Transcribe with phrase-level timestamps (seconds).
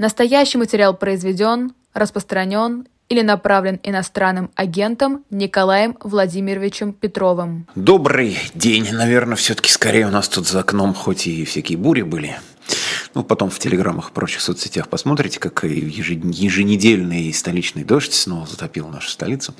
[0.00, 7.66] Настоящий материал произведен, распространен или направлен иностранным агентом Николаем Владимировичем Петровым.
[7.74, 12.40] Добрый день, наверное, все-таки скорее у нас тут за окном хоть и всякие бури были,
[13.14, 19.10] ну, потом в телеграммах и прочих соцсетях посмотрите, как еженедельный столичный дождь снова затопил нашу
[19.10, 19.54] столицу.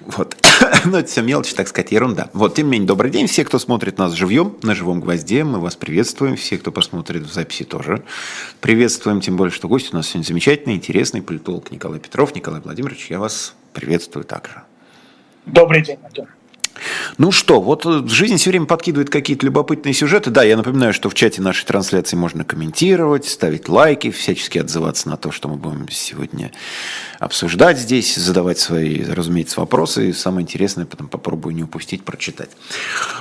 [0.00, 0.36] Вот.
[0.84, 2.30] Но это все мелочь, так сказать, ерунда.
[2.32, 3.26] Вот, тем не менее, добрый день.
[3.26, 6.36] Все, кто смотрит нас живьем, на живом гвозде, мы вас приветствуем.
[6.36, 8.04] Все, кто посмотрит в записи, тоже
[8.60, 9.20] приветствуем.
[9.20, 12.34] Тем более, что гость у нас сегодня замечательный, интересный политолог Николай Петров.
[12.34, 14.62] Николай Владимирович, я вас приветствую также.
[15.46, 16.28] Добрый день, Антон.
[17.18, 20.30] Ну что, вот э, жизнь все время подкидывает какие-то любопытные сюжеты.
[20.30, 25.16] Да, я напоминаю, что в чате нашей трансляции можно комментировать, ставить лайки, всячески отзываться на
[25.16, 26.52] то, что мы будем сегодня
[27.18, 30.10] обсуждать здесь, задавать свои, разумеется, вопросы.
[30.10, 32.50] И самое интересное, потом попробую не упустить, прочитать.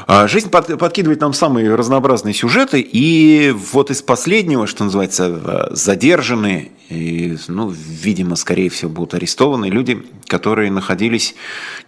[0.07, 2.81] А, жизнь подкидывает нам самые разнообразные сюжеты.
[2.81, 9.67] И вот из последнего, что называется, э, задержанные и, ну, видимо, скорее всего, будут арестованы
[9.67, 11.35] люди, которые находились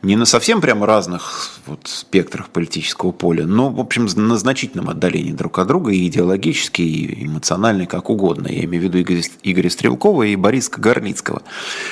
[0.01, 5.33] не на совсем прямо разных вот, спектрах политического поля, но, в общем, на значительном отдалении
[5.33, 8.47] друг от друга и идеологически, и эмоционально, как угодно.
[8.47, 11.41] Я имею в виду Игоря, Игоря Стрелкова и Бориска Горницкого.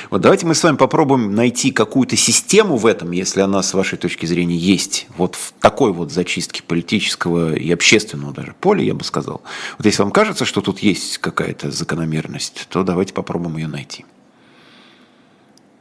[0.09, 3.97] Вот давайте мы с вами попробуем найти какую-то систему в этом, если она, с вашей
[3.97, 5.07] точки зрения, есть.
[5.17, 9.41] Вот в такой вот зачистке политического и общественного даже поля, я бы сказал.
[9.77, 14.05] Вот если вам кажется, что тут есть какая-то закономерность, то давайте Давайте попробуем ее найти.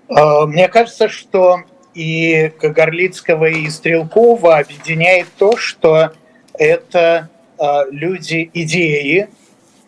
[0.09, 1.59] А, мне кажется, что
[1.95, 6.13] и Горлицкого, и Стрелкова объединяет то, что
[6.55, 9.29] это а, люди идеи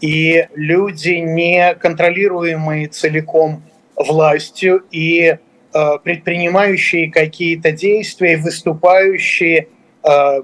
[0.00, 3.62] и люди, не контролируемые целиком
[3.97, 5.39] властью и
[5.73, 9.69] а, предпринимающие какие-то действия, выступающие,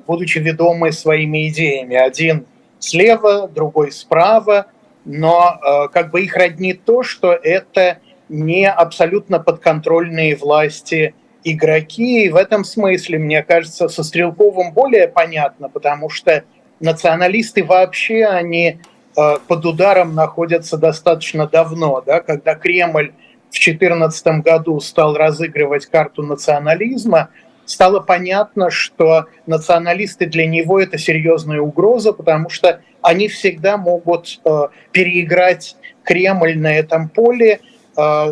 [0.06, 1.96] будучи ведомы своими идеями.
[1.96, 2.46] Один
[2.78, 4.66] слева, другой справа–
[5.04, 7.98] но как бы их роднит то, что это
[8.28, 12.24] не абсолютно подконтрольные власти игроки.
[12.24, 16.44] И в этом смысле, мне кажется, со Стрелковым более понятно, потому что
[16.80, 18.78] националисты вообще, они
[19.16, 22.02] э, под ударом находятся достаточно давно.
[22.04, 22.20] Да?
[22.20, 23.12] Когда Кремль
[23.48, 27.30] в 2014 году стал разыгрывать карту национализма,
[27.64, 34.68] стало понятно, что националисты для него это серьезная угроза, потому что они всегда могут э,
[34.92, 37.60] переиграть Кремль на этом поле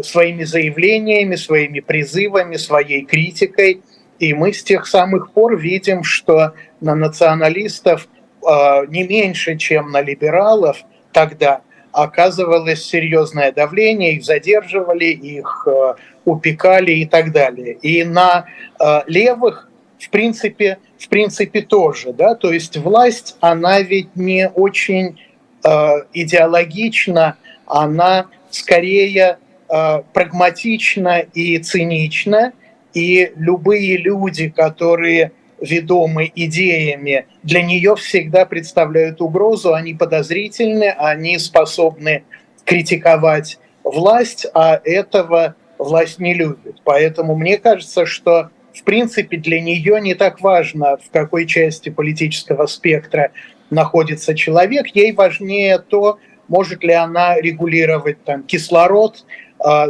[0.05, 3.83] своими заявлениями, своими призывами, своей критикой.
[4.21, 8.07] И мы с тех самых пор видим, что на националистов
[8.47, 11.63] э, не меньше, чем на либералов тогда
[11.93, 15.95] оказывалось серьезное давление, их задерживали, их э,
[16.25, 17.75] упекали и так далее.
[17.81, 18.47] И на
[18.79, 25.19] э, левых, в принципе, в принципе тоже, да, то есть власть, она ведь не очень
[25.65, 29.39] э, идеологична, она скорее
[29.69, 32.53] э, прагматична и цинична,
[32.95, 42.25] и любые люди, которые ведомы идеями, для нее всегда представляют угрозу, они подозрительны, они способны
[42.65, 46.77] критиковать власть, а этого власть не любит.
[46.85, 52.67] Поэтому мне кажется, что в принципе для нее не так важно, в какой части политического
[52.67, 53.31] спектра
[53.71, 59.25] находится человек, ей важнее то, может ли она регулировать там, кислород,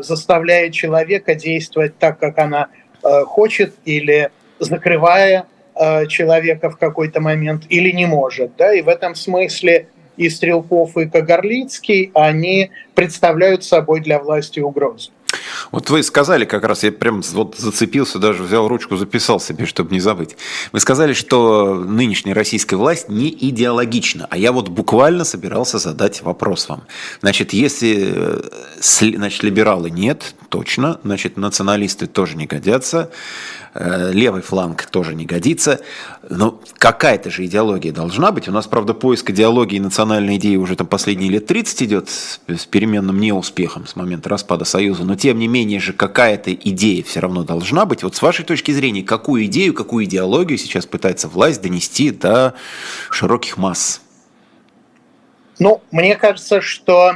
[0.03, 2.69] заставляя человека действовать так, как она
[3.03, 8.57] э, хочет, или закрывая э, человека в какой-то момент, или не может.
[8.57, 8.73] Да?
[8.73, 15.11] И в этом смысле и Стрелков, и Кагарлицкий, они представляют собой для власти угрозу.
[15.73, 19.93] Вот вы сказали как раз, я прям вот зацепился, даже взял ручку, записал себе, чтобы
[19.93, 20.37] не забыть.
[20.73, 26.69] Вы сказали, что нынешняя российская власть не идеологична, а я вот буквально собирался задать вопрос
[26.69, 26.85] вам.
[27.21, 28.43] Значит, если э,
[28.81, 33.11] значит, либералы нет, точно, значит, националисты тоже не годятся,
[33.79, 35.81] Э, левый фланг тоже не годится.
[36.29, 38.49] Но какая-то же идеология должна быть.
[38.49, 42.67] У нас, правда, поиск идеологии и национальной идеи уже там последние лет 30 идет с
[42.67, 45.05] переменным неуспехом с момента распада Союза.
[45.05, 48.03] Но, тем не менее же, какая-то идея все равно должна быть.
[48.03, 52.55] Вот с вашей точки зрения, какую идею, какую идеологию сейчас пытается власть донести до
[53.11, 54.01] широких масс?
[55.59, 57.13] Ну, мне кажется, что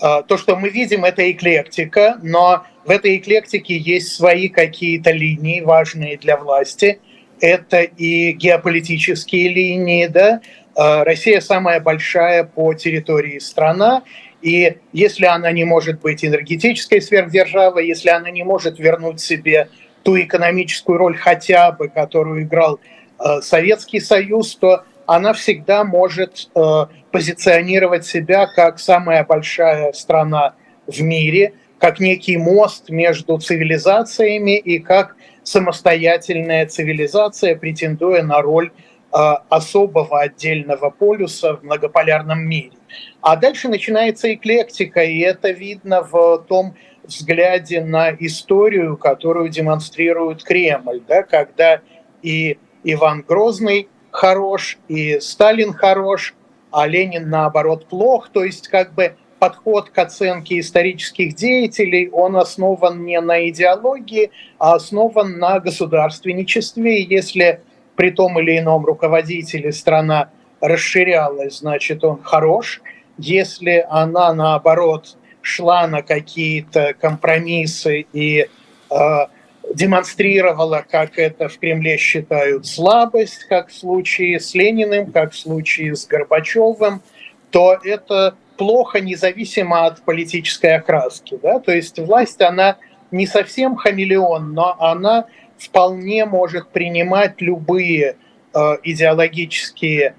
[0.00, 5.60] э, то, что мы видим, это эклектика, но в этой эклектике есть свои какие-то линии,
[5.60, 7.00] важные для власти.
[7.40, 10.40] Это и геополитические линии, да.
[10.76, 14.02] А, Россия самая большая по территории страна,
[14.42, 19.68] и если она не может быть энергетической сверхдержавой, если она не может вернуть себе
[20.02, 22.80] ту экономическую роль хотя бы, которую играл
[23.18, 30.54] э, Советский Союз, то она всегда может э, позиционировать себя как самая большая страна
[30.86, 39.16] в мире, как некий мост между цивилизациями и как самостоятельная цивилизация, претендуя на роль э,
[39.50, 42.72] особого отдельного полюса в многополярном мире.
[43.20, 51.02] А дальше начинается эклектика, и это видно в том взгляде на историю, которую демонстрирует Кремль,
[51.06, 51.80] да, когда
[52.22, 56.34] и Иван Грозный хорош, и Сталин хорош,
[56.70, 58.28] а Ленин, наоборот, плох.
[58.30, 64.74] То есть как бы подход к оценке исторических деятелей, он основан не на идеологии, а
[64.74, 67.02] основан на государственничестве.
[67.02, 67.60] Если
[67.96, 72.82] при том или ином руководителе страна расширялась, значит, он хорош.
[73.18, 78.46] Если она, наоборот, шла на какие-то компромиссы и
[78.90, 79.26] э,
[79.74, 85.94] демонстрировала, как это в Кремле считают, слабость, как в случае с Лениным, как в случае
[85.94, 87.02] с Горбачевым,
[87.50, 91.38] то это плохо независимо от политической окраски.
[91.42, 91.58] Да?
[91.58, 92.76] То есть власть, она
[93.10, 95.26] не совсем хамелеон, но она
[95.58, 98.16] вполне может принимать любые
[98.52, 100.14] э, идеологические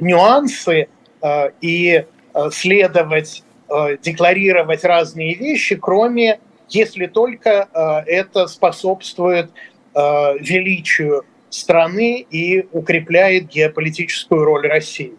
[0.00, 0.88] нюансы
[1.22, 2.04] э, и
[2.34, 9.50] э, следовать, э, декларировать разные вещи, кроме если только э, это способствует
[9.94, 15.14] э, величию страны и укрепляет геополитическую роль России.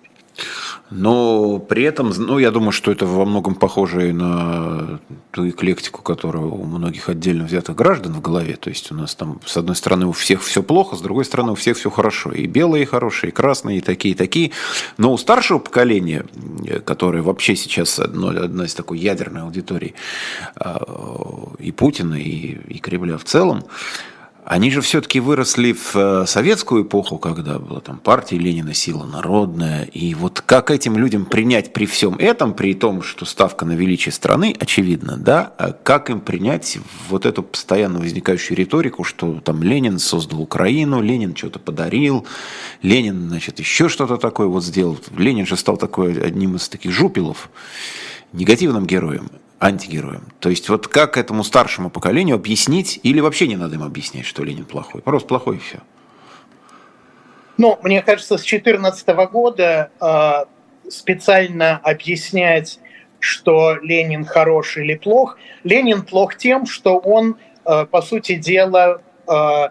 [0.92, 5.00] Но при этом, ну, я думаю, что это во многом похоже и на
[5.32, 8.58] ту эклектику, которая у многих отдельно взятых граждан в голове.
[8.58, 11.54] То есть у нас там, с одной стороны, у всех все плохо, с другой стороны,
[11.54, 12.32] у всех все хорошо.
[12.34, 14.52] И белые хорошие, и красные, и такие, и такие.
[14.98, 16.26] Но у старшего поколения,
[16.86, 19.94] которое вообще сейчас одно, одна из такой ядерной аудитории
[20.56, 20.82] а,
[21.58, 23.64] и Путина, и, и Кремля в целом,
[24.52, 29.86] они же все-таки выросли в э, советскую эпоху, когда была там партия Ленина, сила народная.
[29.86, 34.12] И вот как этим людям принять при всем этом, при том, что ставка на величие
[34.12, 40.00] страны, очевидно, да, а как им принять вот эту постоянно возникающую риторику, что там Ленин
[40.00, 42.28] создал Украину, Ленин что-то подарил,
[42.82, 45.00] Ленин, значит, еще что-то такое вот сделал.
[45.16, 47.50] Ленин же стал такой одним из таких жупилов,
[48.34, 50.26] негативным героем антигероем.
[50.40, 54.44] То есть вот как этому старшему поколению объяснить, или вообще не надо им объяснять, что
[54.44, 55.02] Ленин плохой?
[55.02, 55.80] Просто плохой и все.
[57.58, 62.80] Ну, мне кажется, с 2014 года э, специально объяснять,
[63.20, 65.38] что Ленин хорош или плох.
[65.64, 69.68] Ленин плох тем, что он, э, по сути дела, э,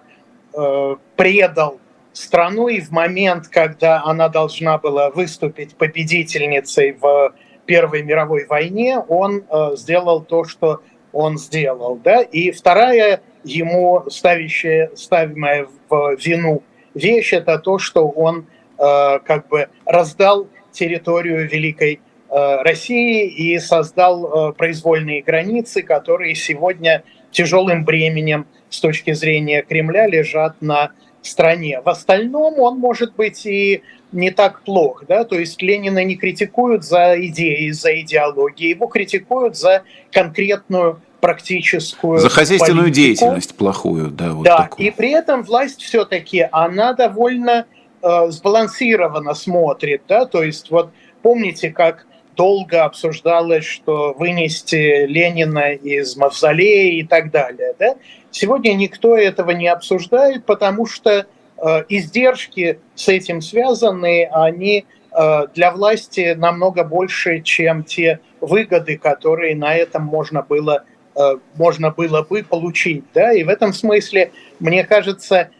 [0.55, 1.81] э, предал
[2.13, 7.35] страну и в момент, когда она должна была выступить победительницей в
[7.71, 10.81] Первой мировой войне он э, сделал то, что
[11.13, 12.01] он сделал.
[12.03, 12.21] Да?
[12.21, 16.65] И вторая ему ставящая, ставимая в вину
[16.95, 18.47] вещь, это то, что он
[18.77, 27.05] э, как бы раздал территорию Великой э, России и создал э, произвольные границы, которые сегодня
[27.31, 30.91] тяжелым бременем с точки зрения Кремля лежат на
[31.23, 31.81] стране.
[31.81, 33.83] В остальном он может быть и
[34.13, 39.57] не так плох, да, то есть Ленина не критикуют за идеи, за идеологии, его критикуют
[39.57, 42.97] за конкретную практическую За хозяйственную политику.
[42.97, 44.33] деятельность плохую, да.
[44.33, 44.89] Вот да, такую.
[44.89, 47.67] и при этом власть все-таки, она довольно
[48.03, 50.91] э, сбалансированно смотрит, да, то есть вот
[51.23, 52.07] помните, как
[52.41, 57.97] долго обсуждалось, что вынести Ленина из мавзолея и так далее, да?
[58.31, 61.27] Сегодня никто этого не обсуждает, потому что
[61.63, 69.55] Э, издержки с этим связаны, они э, для власти намного больше, чем те выгоды, которые
[69.55, 70.85] на этом можно было,
[71.15, 73.05] э, можно было бы получить.
[73.13, 73.33] Да?
[73.35, 75.51] И в этом смысле, мне кажется,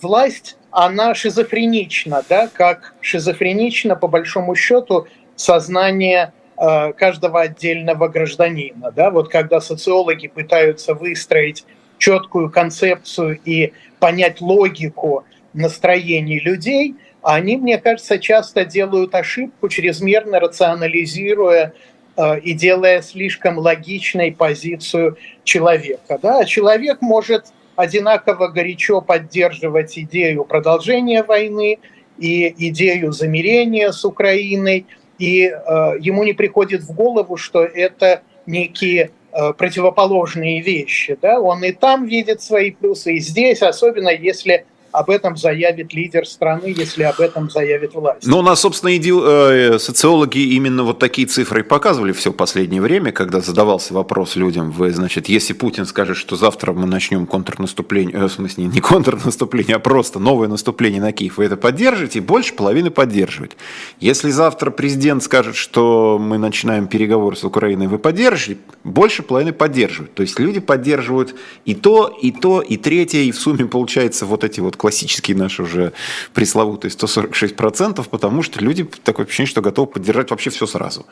[0.00, 2.48] власть, она шизофренична, да?
[2.48, 5.06] как шизофренично, по большому счету,
[5.40, 8.92] сознание каждого отдельного гражданина.
[8.92, 9.10] Да?
[9.10, 11.64] Вот когда социологи пытаются выстроить
[11.96, 21.74] четкую концепцию и понять логику настроений людей, они, мне кажется, часто делают ошибку, чрезмерно рационализируя
[22.16, 26.18] э, и делая слишком логичной позицию человека.
[26.22, 26.44] Да?
[26.44, 31.78] Человек может одинаково горячо поддерживать идею продолжения войны
[32.18, 34.86] и идею замирения с Украиной,
[35.20, 41.16] и э, ему не приходит в голову, что это некие Э, противоположные вещи.
[41.22, 41.40] Да?
[41.40, 46.74] Он и там видит свои плюсы, и здесь, особенно если об этом заявит лидер страны,
[46.76, 48.26] если об этом заявит власть.
[48.26, 53.12] Ну, у нас, собственно, иди, э, социологи именно вот такие цифры показывали все последнее время,
[53.12, 58.24] когда задавался вопрос людям, вы, значит, если Путин скажет, что завтра мы начнем контрнаступление, э,
[58.24, 62.90] в смысле, не контрнаступление, а просто новое наступление на Киев, вы это поддержите, больше половины
[62.90, 63.56] поддерживает.
[64.00, 70.14] Если завтра президент скажет, что мы начинаем переговоры с Украиной, вы поддержите, больше половины поддерживают.
[70.14, 74.44] То есть люди поддерживают и то, и то, и третье, и в сумме получается вот
[74.44, 75.92] эти вот классические наши уже
[76.32, 81.04] пресловутые 146%, потому что люди такое ощущение, что готовы поддержать вообще все сразу.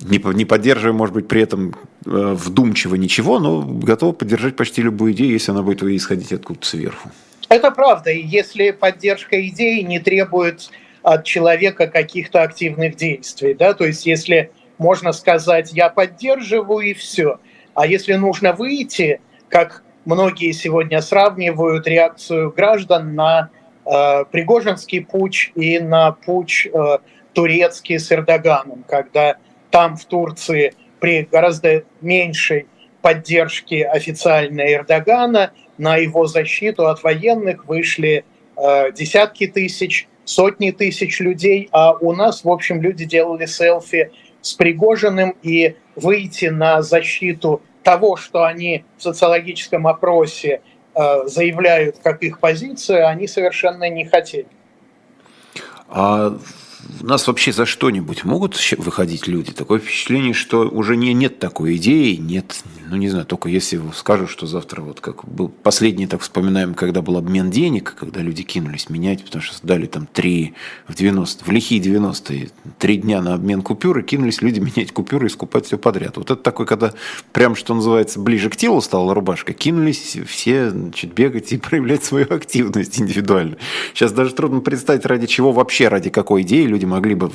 [0.00, 5.12] Не, не поддерживая, может быть, при этом э, вдумчиво ничего, но готовы поддержать почти любую
[5.12, 7.12] идею, если она будет исходить откуда-то сверху.
[7.48, 8.10] Это правда.
[8.10, 10.70] И если поддержка идеи не требует
[11.02, 17.38] от человека каких-то активных действий, да, то есть если можно сказать, я поддерживаю и все,
[17.74, 23.50] а если нужно выйти, как многие сегодня сравнивают реакцию граждан на
[23.84, 26.98] э, Пригожинский путь и на путь э,
[27.32, 29.36] турецкий с Эрдоганом, когда
[29.70, 32.66] там в Турции при гораздо меньшей
[33.02, 38.24] поддержке официальной Эрдогана на его защиту от военных вышли
[38.56, 44.10] э, десятки тысяч, сотни тысяч людей, а у нас, в общем, люди делали селфи
[44.42, 50.62] с Пригожиным и выйти на защиту того, что они в социологическом опросе
[50.94, 54.48] э, заявляют как их позицию, они совершенно не хотели.
[55.88, 56.36] А
[57.00, 59.52] нас вообще за что-нибудь могут выходить люди?
[59.52, 64.30] Такое впечатление, что уже не, нет такой идеи, нет, ну не знаю, только если скажут,
[64.30, 68.88] что завтра вот как был последний, так вспоминаем, когда был обмен денег, когда люди кинулись
[68.88, 70.54] менять, потому что дали там три
[70.88, 75.30] в 90, в лихие 90-е, три дня на обмен купюры, кинулись люди менять купюры и
[75.30, 76.16] скупать все подряд.
[76.16, 76.92] Вот это такой, когда
[77.32, 82.26] прям, что называется, ближе к телу стала рубашка, кинулись все значит, бегать и проявлять свою
[82.32, 83.56] активность индивидуально.
[83.94, 87.30] Сейчас даже трудно представить, ради чего вообще, ради какой идеи люди могли бы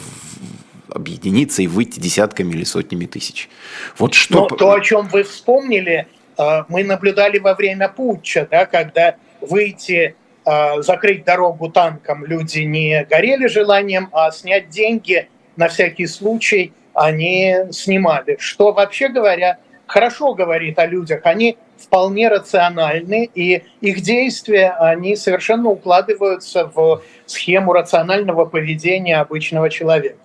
[0.90, 3.50] объединиться и выйти десятками или сотнями тысяч.
[3.98, 4.42] Вот что...
[4.42, 10.16] Но то, о чем вы вспомнили, э, мы наблюдали во время путча, да, когда выйти,
[10.46, 17.56] э, закрыть дорогу танкам люди не горели желанием, а снять деньги на всякий случай они
[17.72, 18.38] снимали.
[18.40, 21.22] Что, вообще говоря, хорошо говорит о людях.
[21.26, 30.18] Они вполне рациональны, и их действия, они совершенно укладываются в схему рационального поведения обычного человека.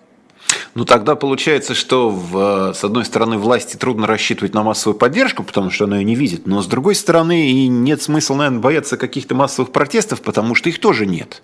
[0.73, 5.69] Ну тогда получается, что в, с одной стороны власти трудно рассчитывать на массовую поддержку, потому
[5.69, 9.35] что она ее не видит, но с другой стороны и нет смысла, наверное, бояться каких-то
[9.35, 11.43] массовых протестов, потому что их тоже нет.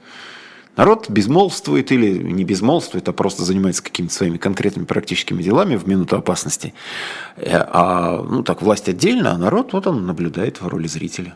[0.78, 6.18] Народ безмолвствует или не безмолвствует, а просто занимается какими-то своими конкретными практическими делами в минуту
[6.18, 6.74] опасности.
[7.36, 11.36] Э, а ну так власть отдельно, а народ вот он наблюдает в роли зрителя.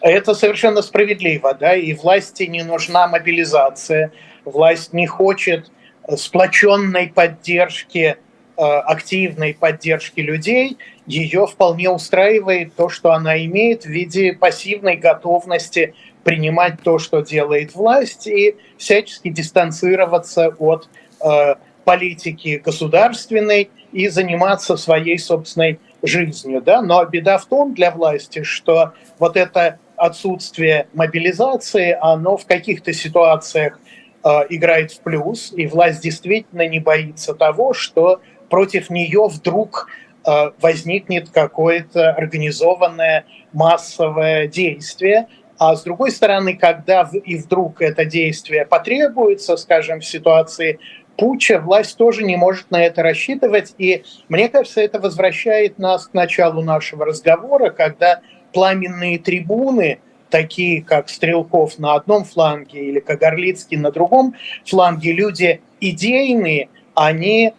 [0.00, 4.12] Это совершенно справедливо, да, и власти не нужна мобилизация,
[4.44, 5.70] власть не хочет
[6.16, 8.16] сплоченной поддержки,
[8.56, 15.94] э, активной поддержки людей, ее вполне устраивает то, что она имеет в виде пассивной готовности
[16.26, 20.88] принимать то, что делает власть, и всячески дистанцироваться от
[21.24, 21.54] э,
[21.84, 26.62] политики государственной и заниматься своей собственной жизнью.
[26.62, 26.82] Да?
[26.82, 33.78] Но беда в том для власти, что вот это отсутствие мобилизации, оно в каких-то ситуациях
[34.24, 39.88] э, играет в плюс, и власть действительно не боится того, что против нее вдруг
[40.26, 45.28] э, возникнет какое-то организованное массовое действие,
[45.58, 50.78] а с другой стороны, когда и вдруг это действие потребуется, скажем, в ситуации
[51.16, 53.74] путча, власть тоже не может на это рассчитывать.
[53.78, 58.20] И мне кажется, это возвращает нас к началу нашего разговора, когда
[58.52, 59.98] пламенные трибуны,
[60.30, 64.34] такие как Стрелков на одном фланге или Кагарлицкий на другом
[64.64, 67.54] фланге, люди идейные, они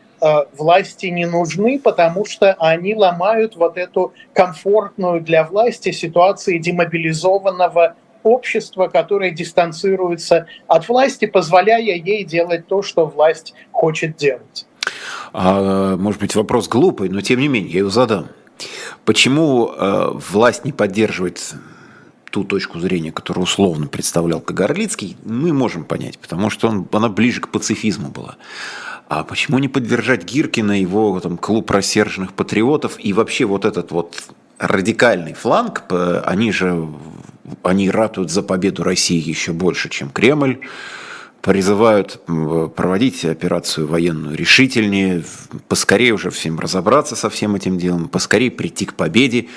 [0.57, 8.87] власти не нужны, потому что они ломают вот эту комфортную для власти ситуацию демобилизованного общества,
[8.87, 14.65] которое дистанцируется от власти, позволяя ей делать то, что власть хочет делать.
[15.33, 18.27] А, может быть, вопрос глупый, но тем не менее, я его задам.
[19.05, 21.55] Почему э, власть не поддерживает
[22.31, 27.41] ту точку зрения, которую условно представлял Кагарлицкий, мы можем понять, потому что он, она ближе
[27.41, 28.37] к пацифизму была.
[29.09, 34.23] А почему не поддержать Гиркина, его там, клуб рассерженных патриотов и вообще вот этот вот
[34.59, 35.83] радикальный фланг,
[36.25, 36.87] они же
[37.63, 40.59] они ратуют за победу России еще больше, чем Кремль,
[41.41, 45.23] призывают проводить операцию военную решительнее,
[45.69, 49.47] поскорее уже всем разобраться со всем этим делом, поскорее прийти к победе.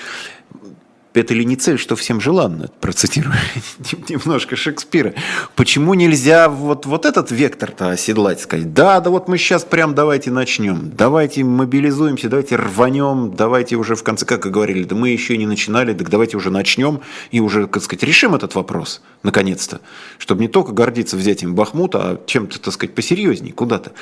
[1.15, 3.35] Это ли не цель, что всем желанно, процитирую
[4.09, 5.15] немножко Шекспира.
[5.57, 10.31] Почему нельзя вот, вот этот вектор-то оседлать, сказать, да, да вот мы сейчас прям давайте
[10.31, 15.37] начнем, давайте мобилизуемся, давайте рванем, давайте уже в конце, как и говорили, да мы еще
[15.37, 17.01] не начинали, так давайте уже начнем
[17.31, 19.81] и уже, так сказать, решим этот вопрос, наконец-то,
[20.19, 23.93] чтобы не только гордиться взятием Бахмута, а чем-то, так сказать, посерьезнее, куда-то.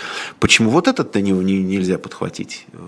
[0.41, 2.67] Почему вот этот-то не, не, нельзя подхватить?
[2.73, 2.79] Э,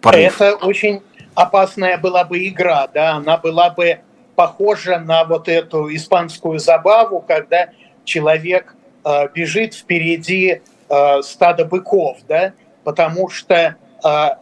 [0.00, 0.40] порыв?
[0.40, 1.02] Это очень
[1.36, 4.00] опасная была бы игра, да, она была бы
[4.34, 7.68] похожа на вот эту испанскую забаву, когда
[8.04, 8.74] человек
[9.04, 12.52] э, бежит впереди э, стада быков, да,
[12.84, 13.74] потому что э,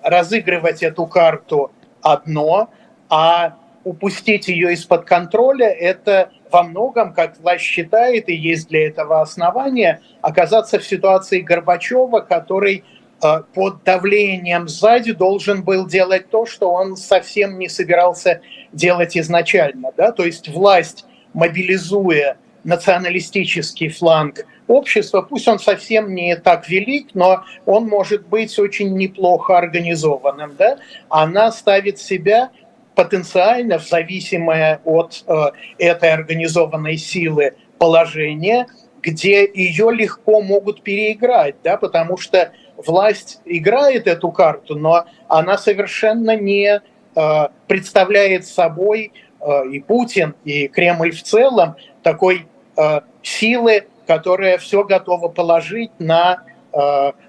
[0.03, 2.71] разыгрывать эту карту одно,
[3.11, 9.21] а упустить ее из-под контроля– это во многом, как власть считает, и есть для этого
[9.21, 12.85] основания, оказаться в ситуации Горбачева, который
[13.21, 18.41] под давлением сзади должен был делать то, что он совсем не собирался
[18.73, 19.93] делать изначально.
[19.97, 20.13] Да?
[20.13, 27.87] То есть власть, мобилизуя националистический фланг общества, пусть он совсем не так велик, но он
[27.87, 30.55] может быть очень неплохо организованным.
[30.59, 30.79] Да?
[31.09, 32.51] Она ставит себя
[32.95, 35.35] потенциально в зависимое от э,
[35.79, 38.67] этой организованной силы положение,
[39.03, 46.37] где ее легко могут переиграть, да, потому что власть играет эту карту, но она совершенно
[46.37, 46.81] не
[47.15, 54.85] э, представляет собой э, и Путин, и Кремль в целом такой э, силы, которая все
[54.85, 56.43] готова положить на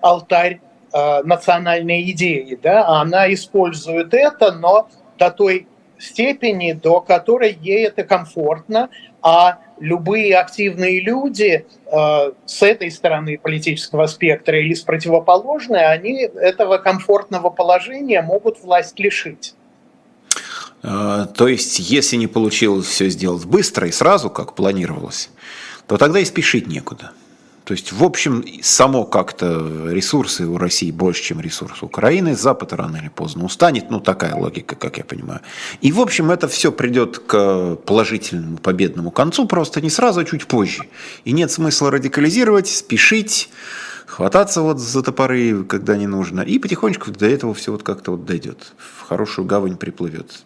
[0.02, 0.60] алтарь
[0.92, 2.58] национальной идеи.
[2.62, 2.88] Да?
[2.88, 5.68] Она использует это, но до той
[6.00, 8.90] степени, до которой ей это комфортно,
[9.22, 16.78] а любые активные люди э, с этой стороны политического спектра или с противоположной, они этого
[16.78, 19.54] комфортного положения могут власть лишить.
[20.84, 25.30] Э, то есть, если не получилось все сделать быстро и сразу, как планировалось,
[25.88, 27.12] то тогда и спешить некуда.
[27.66, 32.36] То есть, в общем, само как-то ресурсы у России больше, чем ресурсы Украины.
[32.36, 33.90] Запад рано или поздно устанет.
[33.90, 35.42] Ну, такая логика, как я понимаю.
[35.82, 40.46] И, в общем, это все придет к положительному, победному концу, просто не сразу, а чуть
[40.46, 40.84] позже.
[41.24, 43.50] И нет смысла радикализировать, спешить,
[44.06, 46.42] хвататься вот за топоры, когда не нужно.
[46.42, 48.74] И потихонечку до этого все вот как-то вот дойдет.
[48.78, 50.46] В хорошую гавань приплывет.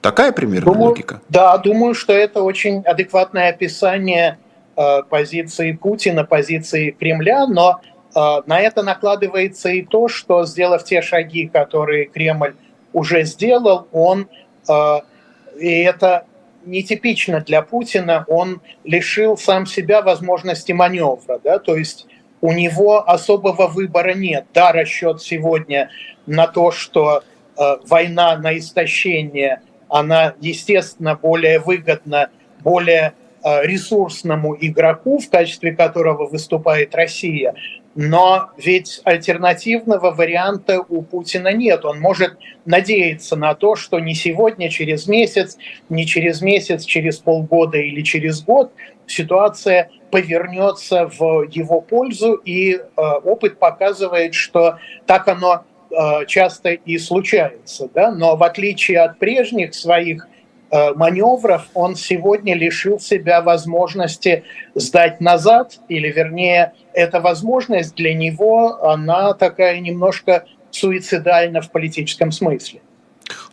[0.00, 1.22] Такая примерно думаю, логика?
[1.28, 4.38] Да, думаю, что это очень адекватное описание
[4.74, 7.80] позиции Путина, позиции Кремля, но
[8.14, 12.54] э, на это накладывается и то, что, сделав те шаги, которые Кремль
[12.92, 14.28] уже сделал, он,
[14.68, 14.98] э,
[15.58, 16.26] и это
[16.64, 22.06] нетипично для Путина, он лишил сам себя возможности маневра, да, то есть
[22.40, 24.46] у него особого выбора нет.
[24.52, 25.90] Да, расчет сегодня
[26.26, 27.22] на то, что
[27.56, 32.30] э, война на истощение, она, естественно, более выгодна,
[32.60, 37.54] более Э, ресурсному игроку, в качестве которого выступает Россия.
[37.94, 41.84] Но ведь альтернативного варианта у Путина нет.
[41.84, 45.58] Он может надеяться на то, что не сегодня, через месяц,
[45.90, 48.72] не через месяц, через полгода или через год
[49.06, 52.80] ситуация повернется в его пользу, и э,
[53.24, 57.90] опыт показывает, что так оно э, часто и случается.
[57.92, 58.10] Да?
[58.10, 60.31] Но в отличие от прежних своих Э,
[60.72, 69.34] маневров, он сегодня лишил себя возможности сдать назад, или вернее, эта возможность для него, она
[69.34, 72.80] такая немножко суицидальна в политическом смысле.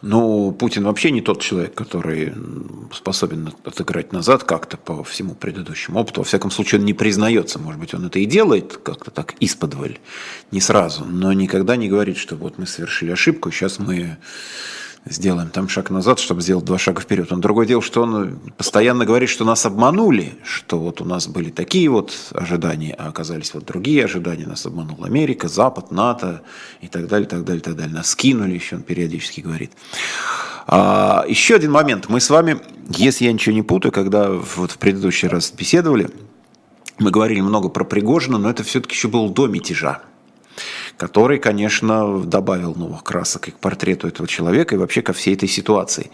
[0.01, 2.33] Ну, Путин вообще не тот человек, который
[2.93, 6.21] способен отыграть назад как-то по всему предыдущему опыту.
[6.21, 7.59] Во всяком случае, он не признается.
[7.59, 9.99] Может быть, он это и делает как-то так исподволь,
[10.51, 14.17] не сразу, но никогда не говорит, что вот мы совершили ошибку, сейчас мы
[15.09, 17.31] сделаем там шаг назад, чтобы сделать два шага вперед.
[17.31, 21.49] Он другое дело, что он постоянно говорит, что нас обманули, что вот у нас были
[21.49, 24.45] такие вот ожидания, а оказались вот другие ожидания.
[24.45, 26.41] Нас обманула Америка, Запад, НАТО
[26.81, 27.93] и так далее, так далее, так далее.
[27.93, 29.71] Нас скинули, еще он периодически говорит.
[30.67, 32.09] А, еще один момент.
[32.09, 36.09] Мы с вами, если я ничего не путаю, когда вот в предыдущий раз беседовали,
[36.99, 40.01] мы говорили много про Пригожина, но это все-таки еще было до мятежа
[40.99, 45.47] который, конечно, добавил новых красок и к портрету этого человека, и вообще ко всей этой
[45.47, 46.11] ситуации.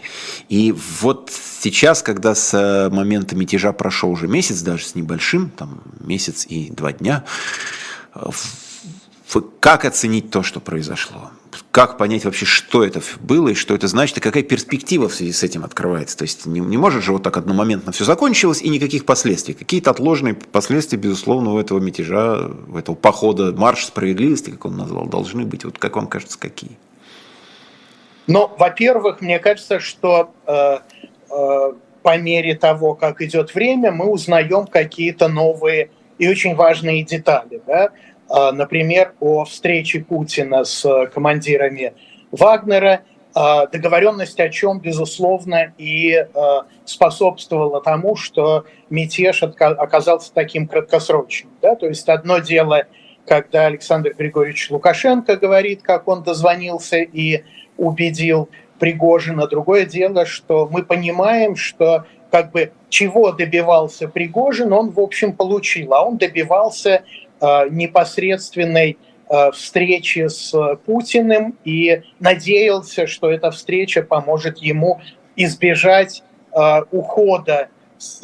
[0.48, 5.82] И вот сейчас, когда с э, момента мятежа прошел уже месяц, даже с небольшим, там
[5.98, 7.24] месяц и два дня,
[8.14, 8.20] э,
[9.60, 11.30] как оценить то, что произошло?
[11.70, 15.32] как понять вообще, что это было и что это значит, и какая перспектива в связи
[15.32, 16.16] с этим открывается.
[16.16, 19.54] То есть не, не может же вот так одномоментно все закончилось и никаких последствий.
[19.54, 25.06] Какие-то отложенные последствия, безусловно, у этого мятежа, у этого похода, марш справедливости, как он назвал,
[25.06, 25.64] должны быть.
[25.64, 26.78] Вот как вам кажется, какие?
[28.26, 30.78] Ну, во-первых, мне кажется, что э,
[32.02, 37.60] по мере того, как идет время, мы узнаем какие-то новые и очень важные детали.
[37.66, 37.90] Да?
[38.28, 41.94] Например, о встрече Путина с командирами
[42.30, 43.02] Вагнера–
[43.38, 51.52] а, договоренность о чем, безусловно, и а, способствовала тому, что мятеж оказался таким краткосрочным.
[51.60, 51.74] Да?
[51.74, 52.84] То есть одно дело,
[53.26, 57.44] когда Александр Григорьевич Лукашенко говорит, как он дозвонился и
[57.76, 59.46] убедил Пригожина.
[59.46, 65.92] Другое дело, что мы понимаем, что как бы чего добивался Пригожин, он, в общем, получил.
[65.92, 67.02] А он добивался э,
[67.40, 75.00] непосредственной Э, встречи с Путиным и надеялся, что эта встреча поможет ему
[75.34, 76.22] избежать
[76.52, 77.68] э, ухода
[77.98, 78.20] с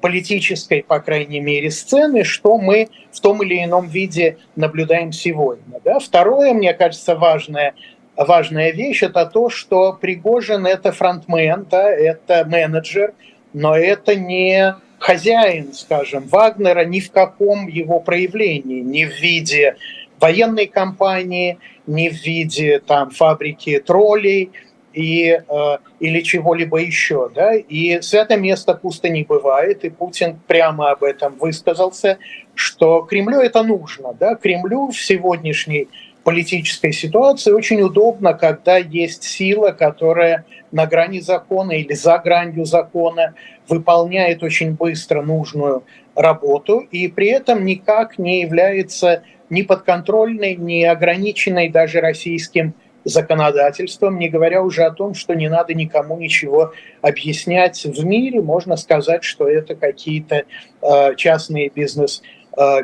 [0.00, 5.80] политической, по крайней мере, сцены, что мы в том или ином виде наблюдаем сегодня.
[5.84, 5.98] Да?
[5.98, 7.74] Второе, мне кажется, важное,
[8.16, 13.14] важная вещь– это то, что Пригожин– это фронтмен, да, это менеджер,
[13.52, 19.76] но это не хозяин, скажем, Вагнера ни в каком его проявлении, ни в виде
[20.20, 24.50] военной кампании, ни в виде там, фабрики троллей
[24.92, 27.30] и, э, или чего-либо еще.
[27.34, 27.54] Да?
[27.54, 32.18] И святое место пусто не бывает, и Путин прямо об этом высказался,
[32.54, 34.14] что Кремлю это нужно.
[34.14, 34.34] Да?
[34.34, 35.88] Кремлю в сегодняшней
[36.26, 43.34] политической ситуации очень удобно, когда есть сила, которая на грани закона или за гранью закона
[43.68, 45.84] выполняет очень быстро нужную
[46.16, 54.28] работу и при этом никак не является ни подконтрольной, ни ограниченной даже российским законодательством, не
[54.28, 58.42] говоря уже о том, что не надо никому ничего объяснять в мире.
[58.42, 60.42] Можно сказать, что это какие-то
[60.82, 62.35] э, частные бизнес, э,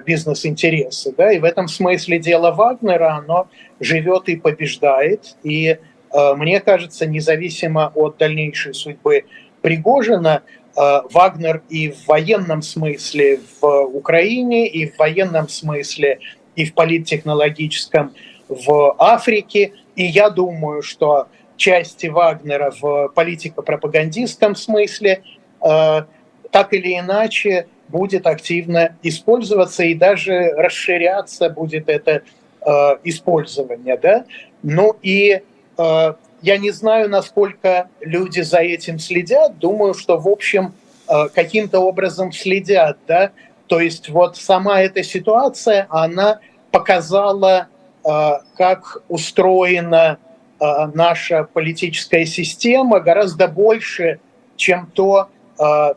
[0.04, 1.14] бизнес-интересы.
[1.16, 1.32] Да?
[1.32, 3.48] И в этом смысле дело Вагнера, оно
[3.80, 5.36] живет и побеждает.
[5.42, 5.78] И
[6.12, 9.24] э, мне кажется, независимо от дальнейшей судьбы
[9.62, 10.42] Пригожина,
[10.76, 16.18] э, Вагнер и в военном смысле в Украине, и в военном смысле
[16.54, 18.12] и в политтехнологическом
[18.48, 19.72] в Африке.
[19.96, 25.22] И я думаю, что части Вагнера в политико-пропагандистском смысле
[25.60, 26.02] э,
[26.50, 32.22] так или иначе будет активно использоваться и даже расширяться будет это
[32.66, 32.70] э,
[33.04, 33.96] использование.
[33.96, 34.24] Да?
[34.62, 35.42] Ну и
[35.78, 39.58] э, я не знаю, насколько люди за этим следят.
[39.58, 40.72] Думаю, что, в общем,
[41.08, 42.96] э, каким-то образом следят.
[43.06, 43.30] Да?
[43.68, 46.40] То есть вот сама эта ситуация, она
[46.72, 47.68] показала,
[48.04, 50.18] э, как устроена
[50.60, 54.18] э, наша политическая система гораздо больше,
[54.56, 55.28] чем то,
[55.58, 55.94] э,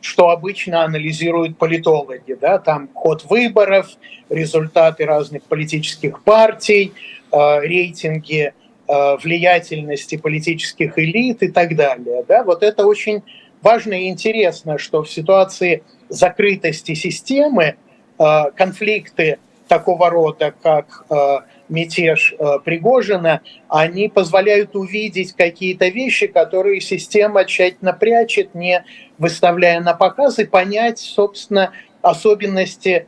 [0.00, 2.36] что обычно анализируют политологи.
[2.40, 2.58] Да?
[2.58, 3.88] Там ход выборов,
[4.28, 6.92] результаты разных политических партий,
[7.32, 8.52] рейтинги
[8.88, 12.24] влиятельности политических элит и так далее.
[12.28, 12.44] Да?
[12.44, 13.22] Вот это очень
[13.62, 17.76] важно и интересно, что в ситуации закрытости системы
[18.18, 21.38] э, конфликты такого рода, как э,
[21.72, 28.84] мятеж э, Пригожина, они позволяют увидеть какие-то вещи, которые система тщательно прячет, не
[29.18, 33.06] выставляя на показ, и понять, собственно, особенности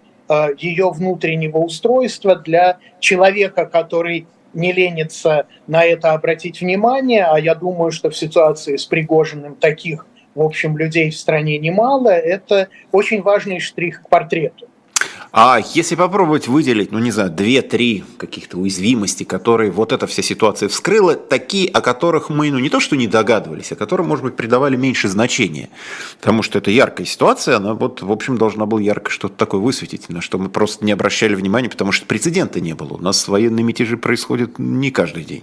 [0.59, 7.90] ее внутреннего устройства для человека, который не ленится на это обратить внимание, а я думаю,
[7.90, 13.61] что в ситуации с Пригожиным таких в общем, людей в стране немало, это очень важный
[13.61, 14.68] штрих к портрету.
[15.36, 20.68] А если попробовать выделить, ну не знаю, две-три каких-то уязвимости, которые вот эта вся ситуация
[20.68, 24.36] вскрыла, такие, о которых мы, ну не то что не догадывались, а которым, может быть,
[24.36, 25.70] придавали меньше значения,
[26.20, 30.08] потому что это яркая ситуация, она вот, в общем, должна была ярко что-то такое высветить,
[30.08, 32.94] на что мы просто не обращали внимания, потому что прецедента не было.
[32.94, 35.42] У нас военные мятежи происходят не каждый день.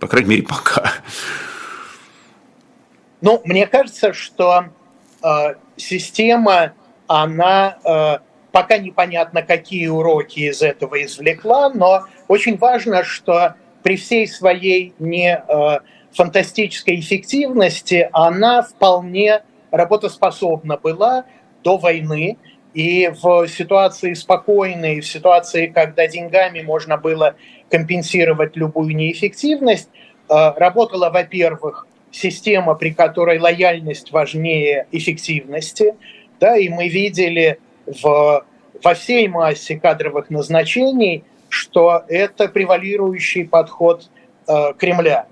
[0.00, 0.90] По крайней мере, пока.
[3.20, 4.64] Ну, мне кажется, что
[5.22, 6.72] э, система,
[7.06, 8.18] она э,
[8.52, 15.36] пока непонятно, какие уроки из этого извлекла, но очень важно, что при всей своей не
[15.36, 15.78] э,
[16.12, 21.24] фантастической эффективности она вполне работоспособна была
[21.62, 22.38] до войны.
[22.74, 27.34] И в ситуации спокойной, в ситуации, когда деньгами можно было
[27.68, 29.88] компенсировать любую неэффективность,
[30.28, 35.94] э, работала, во-первых, система, при которой лояльность важнее эффективности,
[36.40, 37.58] да, и мы видели
[38.02, 38.44] в,
[38.82, 44.08] во всей массе кадровых назначений, что это превалирующий подход
[44.46, 45.26] э, Кремля.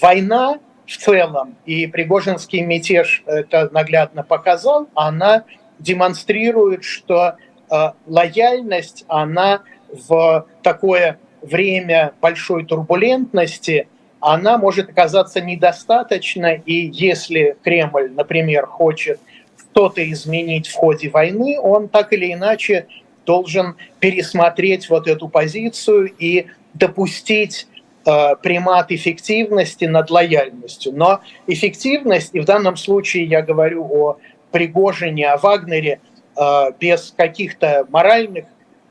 [0.00, 5.44] Война в целом, и Пригожинский мятеж это наглядно показал, она
[5.78, 7.36] демонстрирует, что
[7.70, 13.88] э, лояльность, она в такое время большой турбулентности
[14.20, 19.20] она может оказаться недостаточно, и если Кремль, например, хочет
[19.78, 22.88] что-то изменить в ходе войны, он так или иначе
[23.24, 27.68] должен пересмотреть вот эту позицию и допустить
[28.04, 30.92] э, примат эффективности над лояльностью.
[30.96, 34.16] Но эффективность, и в данном случае я говорю о
[34.50, 36.00] Пригожине, о Вагнере,
[36.36, 38.46] э, без каких-то моральных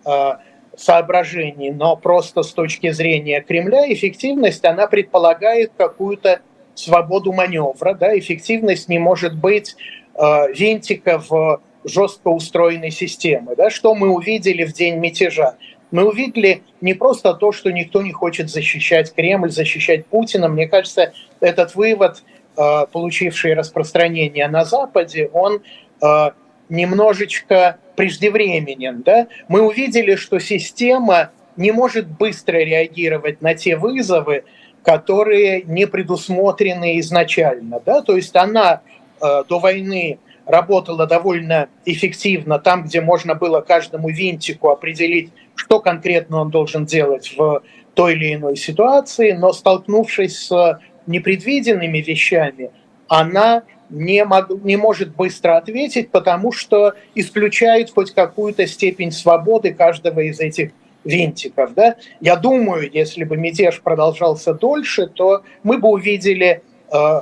[0.06, 0.32] э,
[0.78, 6.40] соображений, но просто с точки зрения Кремля эффективность, она предполагает какую-то
[6.76, 7.94] свободу маневра.
[7.94, 8.18] Да?
[8.18, 9.76] Эффективность не может быть
[10.18, 13.56] э, винтика в жестко устроенной системы.
[13.56, 13.70] Да?
[13.70, 15.56] Что мы увидели в день мятежа?
[15.92, 20.50] Мы увидели не просто то, что никто не хочет защищать Кремль, защищать Путина.
[20.50, 22.24] Мне кажется, этот вывод,
[22.58, 25.62] э, получивший распространение на Западе, он
[26.02, 26.32] э,
[26.70, 29.02] немножечко преждевременен.
[29.02, 29.28] Да?
[29.48, 34.44] Мы увидели, что система не может быстро реагировать на те вызовы,
[34.84, 37.82] которые не предусмотрены изначально.
[37.86, 38.02] Да?
[38.02, 38.82] То есть она
[39.20, 46.50] до войны работала довольно эффективно там, где можно было каждому винтику определить, что конкретно он
[46.50, 47.62] должен делать в
[47.94, 52.72] той или иной ситуации, но столкнувшись с непредвиденными вещами,
[53.08, 60.20] она не, мог, не может быстро ответить, потому что исключает хоть какую-то степень свободы каждого
[60.20, 60.72] из этих
[61.04, 61.74] винтиков.
[61.74, 61.96] Да?
[62.20, 66.62] Я думаю, если бы мятеж продолжался дольше, то мы бы увидели э,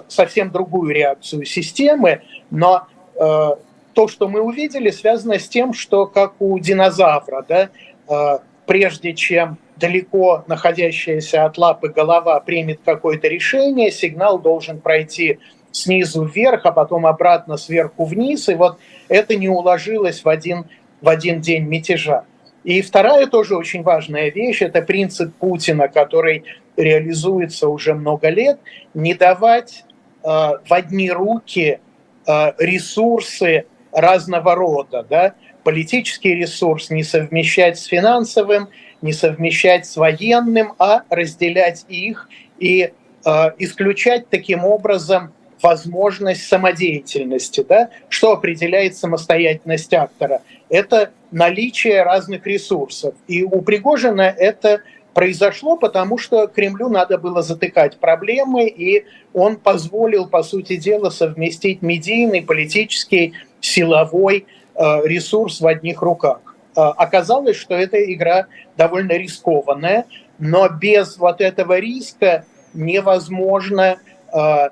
[0.08, 3.50] совсем другую реакцию системы, но э,
[3.94, 7.70] то, что мы увидели, связано с тем, что как у динозавра, да,
[8.08, 15.40] э, прежде чем далеко находящаяся от лапы голова примет какое-то решение, сигнал должен пройти
[15.72, 18.48] снизу вверх, а потом обратно сверху вниз.
[18.50, 18.78] И вот
[19.10, 20.66] это не уложилось в один,
[21.02, 22.24] в один день мятежа.
[22.64, 26.46] И вторая тоже очень важная вещь– это принцип Путина, который
[26.78, 28.60] реализуется уже много лет,
[28.94, 29.84] не давать
[30.24, 31.80] э, в одни руки
[32.28, 35.06] э, ресурсы разного рода.
[35.10, 35.34] Да?
[35.64, 38.70] Политический ресурс не совмещать с финансовым,
[39.02, 42.92] не совмещать с военным, а разделять их и
[43.26, 47.66] э, исключать таким образом возможность самодеятельности.
[47.68, 47.90] Да?
[48.10, 50.42] Что определяет самостоятельность актора?
[50.70, 53.16] Это наличие разных ресурсов.
[53.28, 54.82] И у Пригожина это
[55.16, 61.82] произошло, потому что Кремлю надо было затыкать проблемы, и он позволил, по сути дела, совместить
[61.82, 66.42] медийный, политический, силовой э, ресурс в одних руках.
[66.76, 70.06] Э, оказалось, что эта игра довольно рискованная,
[70.38, 73.98] но без вот этого риска невозможно
[74.34, 74.70] э,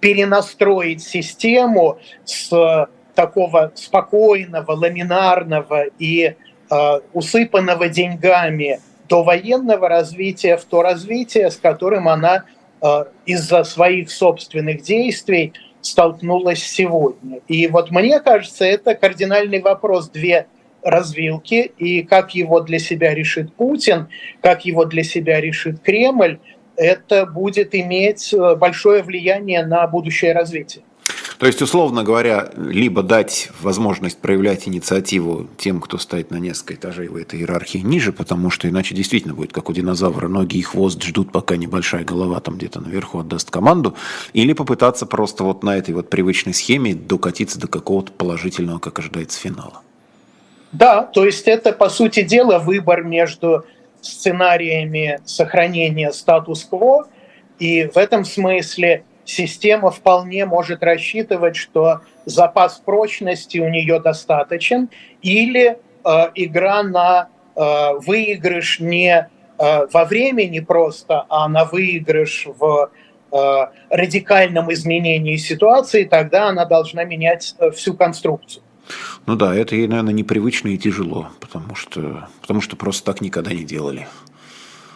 [0.00, 6.34] перенастроить систему с такого спокойного, ламинарного и
[6.70, 12.44] э, усыпанного деньгами до военного развития в то развитие, с которым она
[12.82, 17.40] э, из-за своих собственных действий столкнулась сегодня.
[17.48, 20.08] И вот мне кажется, это кардинальный вопрос.
[20.08, 20.46] Две
[20.82, 24.08] развилки, и как его для себя решит Путин,
[24.40, 26.38] как его для себя решит Кремль–
[26.76, 30.84] это будет иметь э, большое влияние на будущее развитие.
[31.38, 37.08] То есть, условно говоря, либо дать возможность проявлять инициативу тем, кто стоит на несколько этажей
[37.08, 41.02] в этой иерархии ниже, потому что иначе действительно будет, как у динозавра, ноги и хвост
[41.02, 43.94] ждут, пока небольшая голова там где-то наверху отдаст команду,
[44.32, 49.38] или попытаться просто вот на этой вот привычной схеме докатиться до какого-то положительного, как ожидается,
[49.38, 49.82] финала.
[50.72, 53.66] Да, то есть это, по сути дела, выбор между
[54.00, 57.08] сценариями сохранения статус-кво,
[57.58, 64.88] и в этом смысле система вполне может рассчитывать, что запас прочности у нее достаточен,
[65.20, 72.90] или э, игра на э, выигрыш не э, во времени просто, а на выигрыш в
[73.32, 78.62] э, радикальном изменении ситуации, тогда она должна менять э, всю конструкцию.
[79.26, 83.52] Ну да, это ей, наверное, непривычно и тяжело, потому что, потому что просто так никогда
[83.52, 84.06] не делали.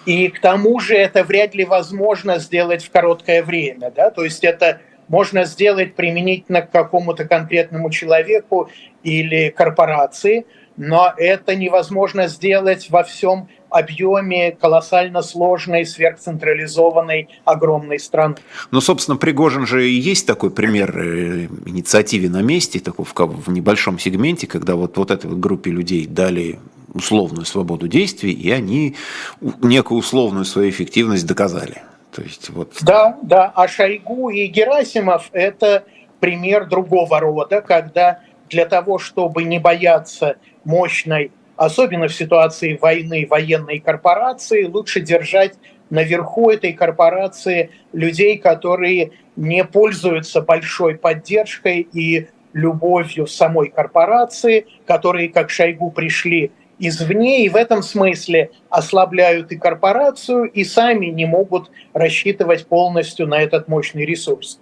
[0.07, 3.93] И к тому же это вряд ли возможно сделать в короткое время.
[3.95, 4.11] Да?
[4.11, 8.71] То есть это можно сделать применительно к какому-то конкретному человеку
[9.03, 18.37] или корпорации, но это невозможно сделать во всем объеме колоссально сложной, сверхцентрализованной, огромной страны.
[18.71, 23.99] Ну, собственно, Пригожин же и есть такой пример э, инициативе на месте, такой в, небольшом
[23.99, 26.59] сегменте, когда вот, вот этой вот группе людей дали
[26.94, 28.96] условную свободу действий, и они
[29.40, 31.83] некую условную свою эффективность доказали.
[32.12, 32.74] То есть вот...
[32.83, 33.53] Да, да.
[33.55, 35.85] А Шойгу и Герасимов– это
[36.18, 43.81] пример другого рода, когда для того, чтобы не бояться мощной особенно в ситуации войны военной
[43.81, 45.57] корпорации, лучше держать
[45.90, 55.50] наверху этой корпорации людей, которые не пользуются большой поддержкой и любовью самой корпорации, которые, как
[55.50, 56.50] Шойгу, пришли
[56.81, 63.40] извне и в этом смысле ослабляют и корпорацию, и сами не могут рассчитывать полностью на
[63.40, 64.61] этот мощный ресурс.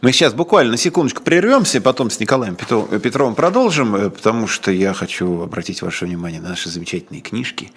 [0.00, 4.92] Мы сейчас буквально на секундочку прервемся, потом с Николаем Петровым продолжим, э, потому что я
[4.92, 7.72] хочу обратить ваше внимание на наши замечательные книжки,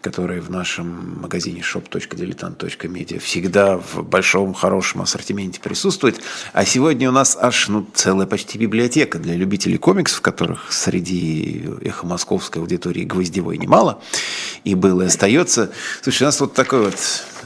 [0.00, 6.20] которые в нашем магазине shop.diletant.media всегда в большом хорошем ассортименте присутствуют.
[6.52, 12.06] А сегодня у нас аж ну, целая почти библиотека для любителей комиксов, которых среди эхо
[12.06, 14.02] московской аудитории гвоздевой немало,
[14.64, 15.72] и было и остается.
[16.02, 16.96] Слушай, у нас вот такой вот,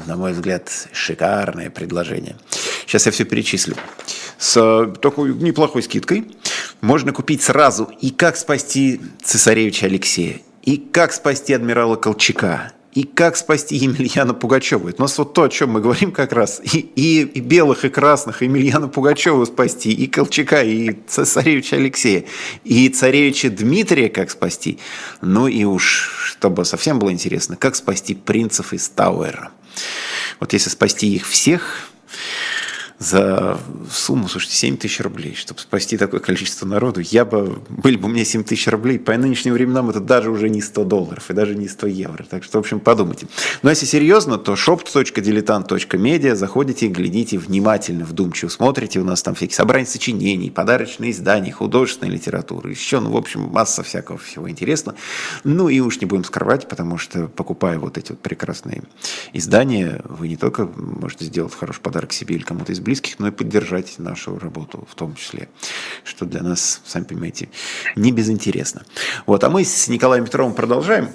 [0.06, 2.36] на мой взгляд, шикарное предложение.
[2.90, 3.76] Сейчас я все перечислю
[4.36, 6.26] с такой неплохой скидкой.
[6.80, 13.36] Можно купить сразу и как спасти цесаревича Алексея, и как спасти адмирала Колчака, и как
[13.36, 14.88] спасти Емельяна Пугачева.
[14.88, 16.60] Это у нас вот то, о чем мы говорим как раз.
[16.64, 22.24] И, и, и белых, и красных, и Емельяна Пугачева спасти, и Колчака, и цесаревича Алексея,
[22.64, 24.80] и царевича Дмитрия как спасти.
[25.20, 29.52] Ну и уж, чтобы совсем было интересно, как спасти принцев из Тауэра.
[30.40, 31.89] Вот если спасти их всех,
[33.00, 33.58] за
[33.90, 37.00] сумму, слушайте, 7 тысяч рублей, чтобы спасти такое количество народу.
[37.00, 40.50] Я бы, были бы у меня 7 тысяч рублей, по нынешним временам это даже уже
[40.50, 42.24] не 100 долларов и даже не 100 евро.
[42.24, 43.26] Так что, в общем, подумайте.
[43.62, 49.00] Но если серьезно, то shop.diletant.media, заходите, глядите внимательно, вдумчиво смотрите.
[49.00, 53.82] У нас там всякие собрания сочинений, подарочные издания, художественная литература, еще, ну, в общем, масса
[53.82, 54.98] всякого всего интересного.
[55.42, 58.82] Ну, и уж не будем скрывать, потому что, покупая вот эти вот прекрасные
[59.32, 63.30] издания, вы не только можете сделать хороший подарок себе или кому-то из близких, но и
[63.30, 65.48] поддержать нашу работу в том числе,
[66.04, 67.48] что для нас, сами понимаете,
[67.96, 68.84] не безинтересно.
[69.26, 71.10] Вот, а мы с Николаем Петровым продолжаем.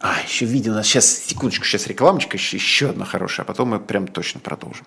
[0.00, 3.70] А, еще видео у нас сейчас, секундочку, сейчас рекламочка, еще, еще одна хорошая, а потом
[3.70, 4.86] мы прям точно продолжим.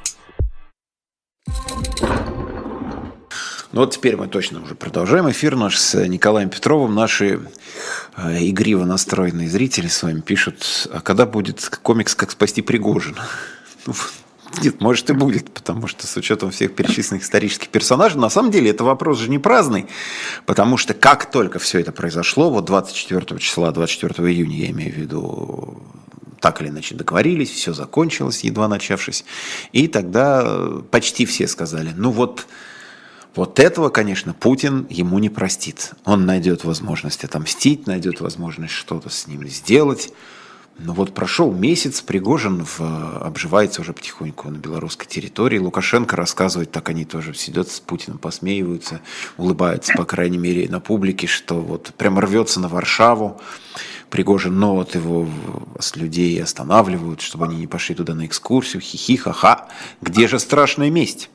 [3.71, 6.93] Ну вот теперь мы точно уже продолжаем эфир наш с Николаем Петровым.
[6.93, 7.39] Наши
[8.17, 13.25] э, игриво настроенные зрители с вами пишут, а когда будет комикс «Как спасти Пригожина»?
[13.87, 13.95] Ну,
[14.61, 18.69] нет, может и будет, потому что с учетом всех перечисленных исторических персонажей, на самом деле
[18.69, 19.87] это вопрос же не праздный,
[20.45, 24.97] потому что как только все это произошло, вот 24 числа, 24 июня, я имею в
[24.97, 25.81] виду,
[26.41, 29.25] так или иначе договорились, все закончилось, едва начавшись,
[29.71, 30.45] и тогда
[30.91, 32.45] почти все сказали, ну вот
[33.33, 35.93] вот этого, конечно, Путин ему не простит.
[36.03, 40.11] Он найдет возможность отомстить, найдет возможность что-то с ним сделать.
[40.77, 42.81] Но вот прошел месяц, Пригожин в,
[43.21, 45.59] обживается уже потихоньку на белорусской территории.
[45.59, 49.01] Лукашенко рассказывает, так они тоже сидят с Путиным, посмеиваются,
[49.37, 53.39] улыбаются, по крайней мере, на публике, что вот прям рвется на Варшаву.
[54.09, 55.29] Пригожин, но вот его
[55.79, 59.69] с людей останавливают, чтобы они не пошли туда на экскурсию, хихи, ха-ха.
[60.01, 61.29] Где же страшная месть?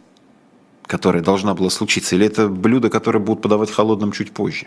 [0.87, 4.66] Которая должна была случиться, или это блюдо, которое будут подавать холодным чуть позже?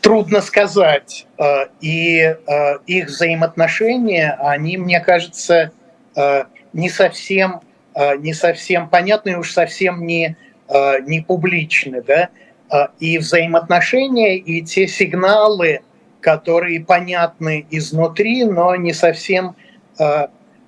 [0.00, 1.26] Трудно сказать.
[1.38, 5.70] Э, и э, их взаимоотношения, они, мне кажется,
[6.16, 7.60] э, не совсем,
[8.18, 10.38] не совсем понятны, и уж совсем не,
[11.06, 12.02] не публичны.
[12.02, 12.30] Да?
[12.98, 15.82] И взаимоотношения, и те сигналы,
[16.22, 19.56] которые понятны изнутри, но не совсем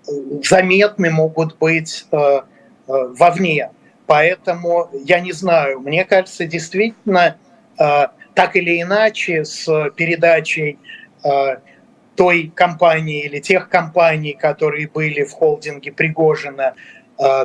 [0.07, 2.43] заметны могут быть э, э,
[2.87, 3.71] вовне.
[4.07, 7.37] Поэтому я не знаю, мне кажется, действительно,
[7.79, 9.65] э, так или иначе, с
[9.97, 10.79] передачей
[12.17, 16.75] той компании или тех компаний, которые были в холдинге Пригожина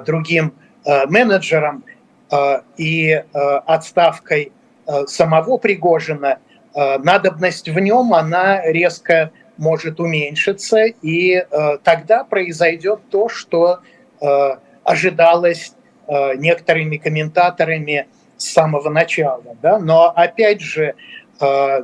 [0.05, 0.53] другим
[0.85, 1.85] менеджерам
[2.75, 4.51] и отставкой
[5.07, 6.39] самого Пригожина,
[6.75, 13.81] надобность в нем, она резко может уменьшиться, и э, тогда произойдет то, что
[14.21, 14.25] э,
[14.83, 15.73] ожидалось
[16.07, 18.07] э, некоторыми комментаторами
[18.37, 19.43] с самого начала.
[19.61, 19.77] Да?
[19.77, 20.95] Но опять же,
[21.39, 21.81] э,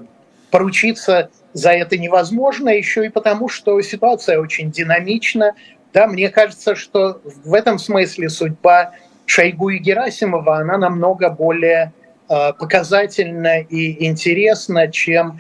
[0.50, 5.54] поручиться за это невозможно, еще и потому, что ситуация очень динамична.
[5.94, 8.92] Да, мне кажется, что в этом смысле судьба
[9.26, 11.94] Шойгу и Герасимова, она намного более
[12.30, 15.40] э, показательна и интересна, чем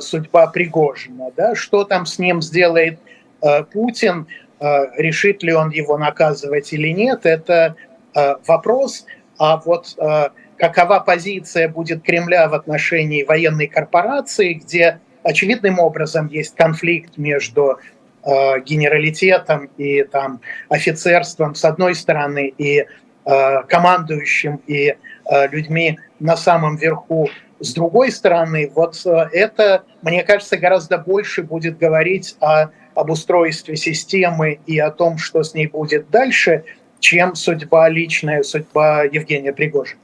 [0.00, 1.30] судьба Пригожина.
[1.36, 1.54] Да?
[1.54, 2.98] Что там с ним сделает
[3.42, 4.26] э, Путин,
[4.60, 4.66] э,
[4.96, 7.76] решит ли он его наказывать или нет, это
[8.14, 9.04] э, вопрос.
[9.38, 16.54] А вот э, какова позиция будет Кремля в отношении военной корпорации, где очевидным образом есть
[16.54, 17.78] конфликт между
[18.24, 22.86] э, генералитетом и там офицерством с одной стороны и
[23.24, 27.28] э, командующим и э, людьми на самом верху
[27.60, 33.76] с другой стороны, вот э, это, мне кажется, гораздо больше будет говорить о, об устройстве
[33.76, 36.64] системы и о том, что с ней будет дальше,
[37.00, 40.00] чем судьба личная, судьба Евгения Пригожина.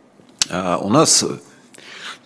[0.51, 1.25] А у нас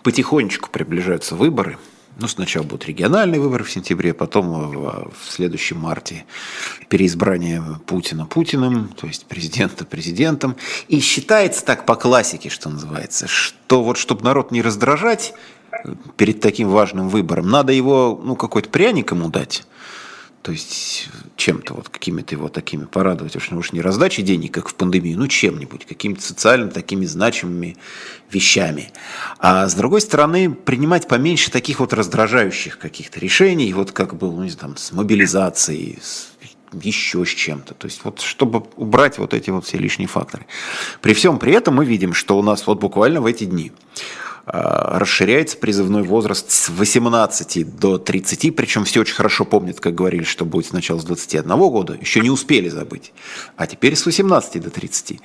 [0.03, 1.77] потихонечку приближаются выборы–
[2.17, 6.25] ну, сначала будут региональные выборы в сентябре, потом в, в следующем марте
[6.89, 10.55] переизбрание Путина Путиным, то есть президента президентом.
[10.87, 15.33] И считается так по классике, что называется, что вот чтобы народ не раздражать
[16.17, 19.65] перед таким важным выбором, надо его, ну, какой-то пряник ему дать
[20.45, 24.75] то есть чем-то, вот какими-то его такими порадовать, уж, уж не раздачей денег, как в
[24.75, 27.77] пандемию, ну чем-нибудь, какими-то социально такими значимыми
[28.29, 28.91] вещами.
[29.39, 34.43] А с другой стороны, принимать поменьше таких вот раздражающих каких-то решений, вот как было, ну,
[34.43, 36.27] не знаю, там, с мобилизацией, с
[36.73, 37.73] еще с чем-то.
[37.73, 40.45] То есть вот чтобы убрать вот эти вот все лишние факторы.
[41.01, 43.71] При всем при этом мы видим, что у нас вот буквально в эти дни
[44.45, 50.45] расширяется призывной возраст с 18 до 30, причем все очень хорошо помнят, как говорили, что
[50.45, 53.11] будет сначала с 21 года, еще не успели забыть,
[53.57, 55.19] а теперь с 18 до 30.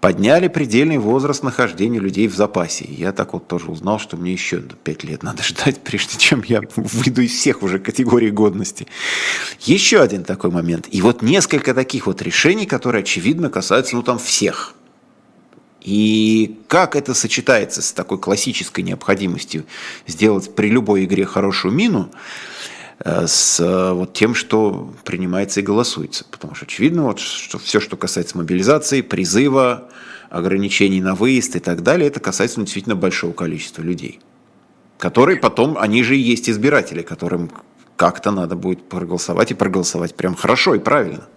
[0.00, 2.84] Подняли предельный возраст нахождения людей в запасе.
[2.88, 6.60] я так вот тоже узнал, что мне еще 5 лет надо ждать, прежде чем я
[6.76, 8.86] выйду из всех уже категорий годности.
[9.60, 10.88] Еще один такой момент.
[10.90, 14.74] И вот несколько таких вот решений, которые, очевидно, касаются, ну, там, всех–
[15.88, 19.64] и как это сочетается с такой классической необходимостью
[20.06, 22.10] сделать при любой игре хорошую мину,
[22.98, 26.26] э, с э, вот тем, что принимается и голосуется.
[26.30, 29.88] Потому что очевидно, вот, что все, что касается мобилизации, призыва,
[30.28, 34.20] ограничений на выезд и так далее, это касается ну, действительно большого количества людей,
[34.98, 37.50] которые потом, они же и есть избиратели, которым
[37.96, 41.28] как-то надо будет проголосовать и проголосовать прям хорошо и правильно.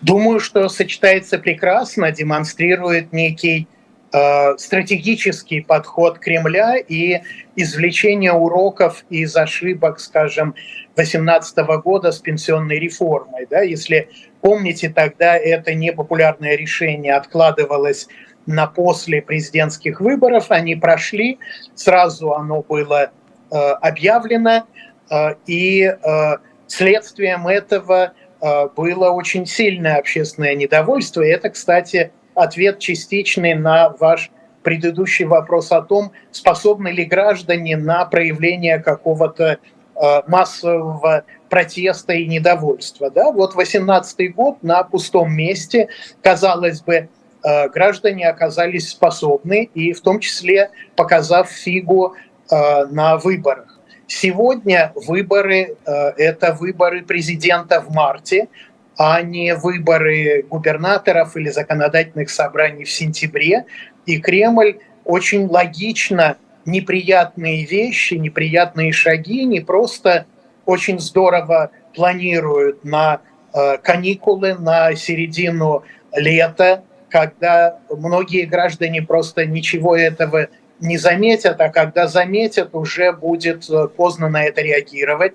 [0.00, 3.66] Думаю, что сочетается прекрасно, демонстрирует некий
[4.12, 7.22] э, стратегический подход Кремля и
[7.56, 10.54] извлечение уроков из ошибок, скажем,
[10.94, 13.46] 2018 года с пенсионной реформой.
[13.50, 13.62] Да?
[13.62, 14.08] Если
[14.40, 18.08] помните, тогда это непопулярное решение откладывалось
[18.46, 21.38] на после президентских выборов, они прошли,
[21.74, 23.10] сразу оно было
[23.50, 24.64] э, объявлено,
[25.10, 26.36] э, и э,
[26.66, 31.22] следствием этого было очень сильное общественное недовольство.
[31.22, 34.30] И это, кстати, ответ частичный на ваш
[34.62, 39.58] предыдущий вопрос о том, способны ли граждане на проявление какого-то
[39.94, 43.10] э, массового протеста и недовольства.
[43.10, 43.30] Да?
[43.30, 45.88] Вот 18 год на пустом месте,
[46.22, 47.08] казалось бы,
[47.42, 52.14] э, граждане оказались способны, и в том числе показав фигу
[52.50, 53.77] на выборах.
[54.08, 58.48] Сегодня выборы э,– это выборы президента в марте,
[58.96, 63.66] а не выборы губернаторов или законодательных собраний в сентябре.
[64.06, 70.24] И Кремль очень логично неприятные вещи, неприятные шаги не просто
[70.64, 73.20] очень здорово планируют на
[73.52, 75.84] э, каникулы, на середину
[76.14, 80.48] лета, когда многие граждане просто ничего этого
[80.80, 85.34] не заметят, а когда заметят, уже будет э, поздно на это реагировать.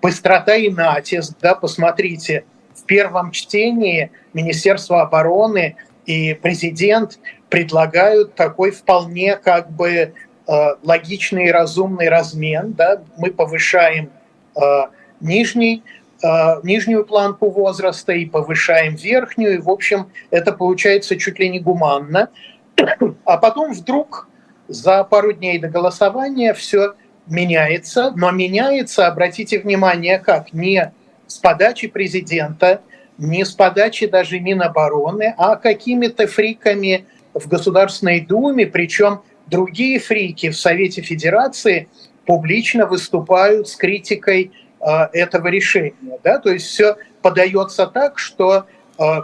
[0.00, 7.18] Быстрота и натиск, да, посмотрите, в первом чтении Министерство обороны и президент
[7.48, 10.12] предлагают такой вполне как бы э,
[10.82, 14.10] логичный и разумный размен, да, мы повышаем
[14.54, 14.60] э,
[15.20, 15.82] нижний
[16.62, 22.30] нижнюю планку возраста и повышаем верхнюю, и, в общем, это получается чуть ли не гуманно.
[23.26, 24.26] А потом вдруг
[24.68, 26.94] за пару дней до голосования все
[27.26, 30.92] меняется, но меняется, обратите внимание, как не
[31.26, 32.80] с подачи президента,
[33.18, 40.56] не с подачи даже Минобороны, а какими-то фриками в Государственной Думе, причем другие фрики в
[40.56, 41.88] Совете Федерации
[42.26, 46.18] публично выступают с критикой этого решения.
[46.22, 46.38] Да?
[46.38, 48.66] То есть все подается так, что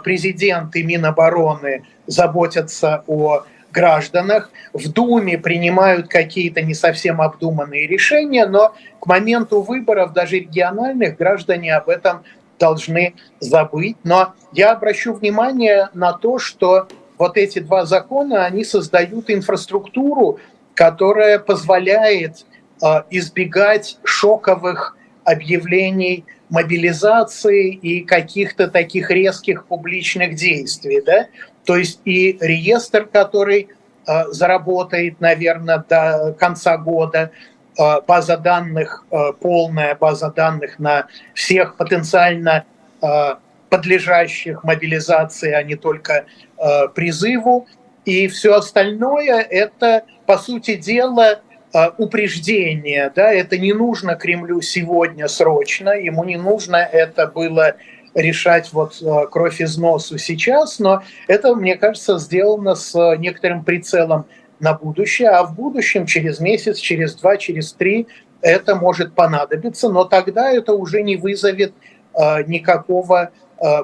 [0.03, 3.43] президент и Минобороны заботятся о
[3.73, 11.17] гражданах, в Думе принимают какие-то не совсем обдуманные решения, но к моменту выборов, даже региональных,
[11.17, 12.23] граждане об этом
[12.57, 13.97] должны забыть.
[14.05, 20.39] Но я обращу внимание на то, что вот эти два закона, они создают инфраструктуру,
[20.73, 22.45] которая позволяет
[22.81, 31.01] э, избегать шоковых объявлений мобилизации и каких-то таких резких публичных действий.
[31.05, 31.27] Да?
[31.65, 33.69] То есть и реестр, который
[34.05, 37.31] э, заработает, наверное, до конца года,
[37.77, 42.65] э, база данных, э, полная база данных на всех потенциально
[43.01, 43.35] э,
[43.69, 46.25] подлежащих мобилизации, а не только
[46.57, 47.67] э, призыву.
[48.05, 51.39] И все остальное– это, по сути дела,
[51.73, 53.11] э, упреждение.
[53.15, 53.31] Да?
[53.31, 57.75] Это не нужно Кремлю сегодня срочно, ему не нужно это было
[58.15, 63.63] решать вот э, кровь из носу сейчас, но это, мне кажется, сделано с э, некоторым
[63.63, 64.25] прицелом
[64.59, 68.07] на будущее, а в будущем, через месяц, через два, через три,
[68.41, 71.73] это может понадобиться, но тогда это уже не вызовет
[72.13, 73.31] э, никакого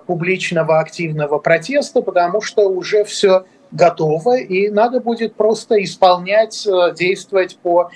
[0.07, 6.67] публичного активного протеста, потому что уже все готово, и надо будет просто исполнять,
[6.97, 7.89] действовать по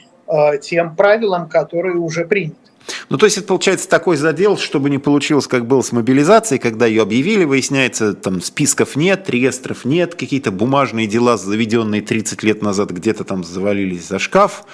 [0.62, 2.56] тем правилам, которые уже приняты.
[3.10, 6.86] Ну, то есть это получается такой задел, чтобы не получилось, как было с мобилизацией, когда
[6.86, 12.92] ее объявили, выясняется, там списков нет, реестров нет, какие-то бумажные дела, заведенные 30 лет назад,
[12.92, 14.66] где-то там завалились за шкаф.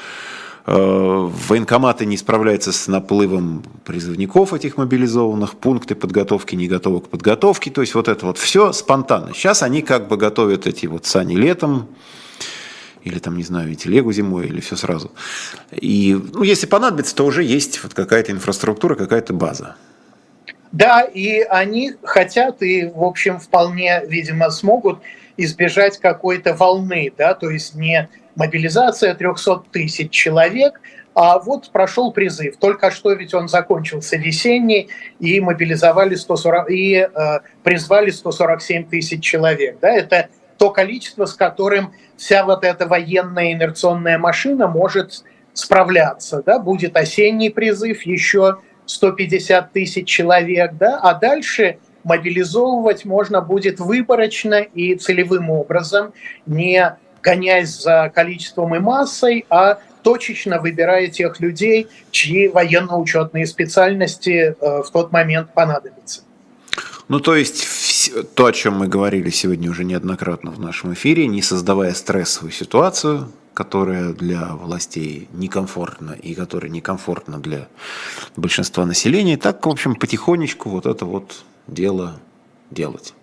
[0.65, 7.71] Э, военкоматы не справляются с наплывом призывников этих мобилизованных, пункты подготовки не готовы к подготовке,
[7.71, 9.33] то есть вот это вот все спонтанно.
[9.33, 11.87] Сейчас они как бы готовят эти вот сани летом,
[13.03, 15.11] или там, не знаю, и телегу зимой, или все сразу.
[15.71, 19.75] И, ну, если понадобится, то уже есть вот какая-то инфраструктура, какая-то база.
[20.71, 24.99] Да, и они хотят и, в общем, вполне, видимо, смогут
[25.37, 30.79] избежать какой-то волны, да, то есть не мобилизация 300 тысяч человек,
[31.15, 32.57] а вот прошел призыв.
[32.57, 34.89] Только что ведь он закончился весенний,
[35.19, 39.77] и мобилизовали 140, и э, призвали 147 тысяч человек.
[39.81, 40.29] Да, это
[40.59, 46.43] то количество, с которым вся вот эта военная инерционная машина может справляться.
[46.45, 46.59] Да?
[46.59, 50.99] Будет осенний призыв, еще 150 тысяч человек, да?
[51.01, 56.13] а дальше мобилизовывать можно будет выборочно и целевым образом,
[56.45, 64.83] не гоняясь за количеством и массой, а точечно выбирая тех людей, чьи военно-учетные специальности э,
[64.83, 66.21] в тот момент понадобятся.
[67.09, 67.78] Ну, то есть
[68.35, 73.31] то, о чем мы говорили сегодня уже неоднократно в нашем эфире, не создавая стрессовую ситуацию,
[73.53, 77.67] которая для властей некомфортна и которая некомфортна для
[78.37, 82.19] большинства населения, так, в общем, потихонечку вот это вот дело
[82.71, 83.13] делать.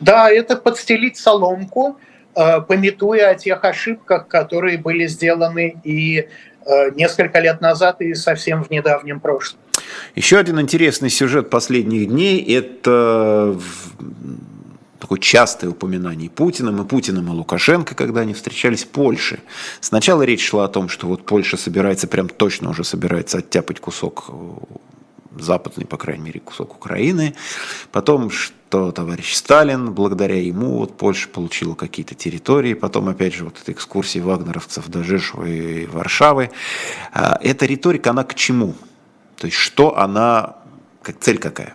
[0.00, 1.98] Да, это подстелить соломку,
[2.34, 6.28] э, пометуя о тех ошибках, которые были сделаны и
[6.66, 9.60] э, несколько лет назад, и совсем в недавнем прошлом.
[10.14, 13.58] Еще один интересный сюжет последних дней– это
[15.04, 19.40] такое частое упоминание Путиным и Путиным и Лукашенко, когда они встречались в Польше.
[19.80, 24.24] Сначала речь шла о том, что вот Польша собирается, прям точно уже собирается оттяпать кусок
[24.28, 24.32] э,
[25.38, 27.34] западный, по крайней мере, кусок Украины.
[27.92, 32.72] Потом, что товарищ Сталин, благодаря ему вот Польша получила какие-то территории.
[32.72, 36.50] Потом, опять же, вот эта экскурсия вагнеровцев до Жешува и Варшавы.
[37.12, 38.74] А эта риторика, она к чему?
[39.36, 40.56] То есть что она,
[41.02, 41.74] как цель какая?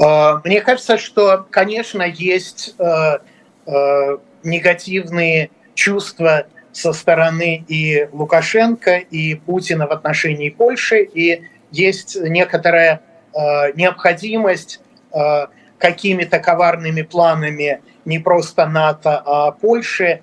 [0.00, 3.18] А, мне кажется, что, конечно, есть э,
[3.66, 11.42] э, негативные чувства со стороны и Лукашенко, и Путина в отношении Польши, и
[11.72, 13.02] есть некоторая
[13.34, 14.80] э, необходимость
[15.78, 20.20] какими-то коварными планами не просто НАТО, а Польши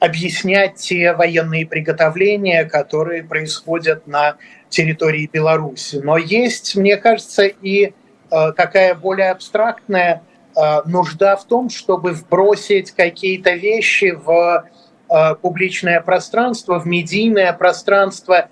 [0.00, 4.36] объяснять те военные приготовления, которые происходят на
[4.68, 6.00] территории Беларуси.
[6.02, 10.22] Но есть, мне кажется, и э, такая более абстрактная
[10.54, 14.64] э, нужда в том, чтобы вбросить какие-то вещи в
[15.10, 18.48] э, публичное пространство, в медийное пространство,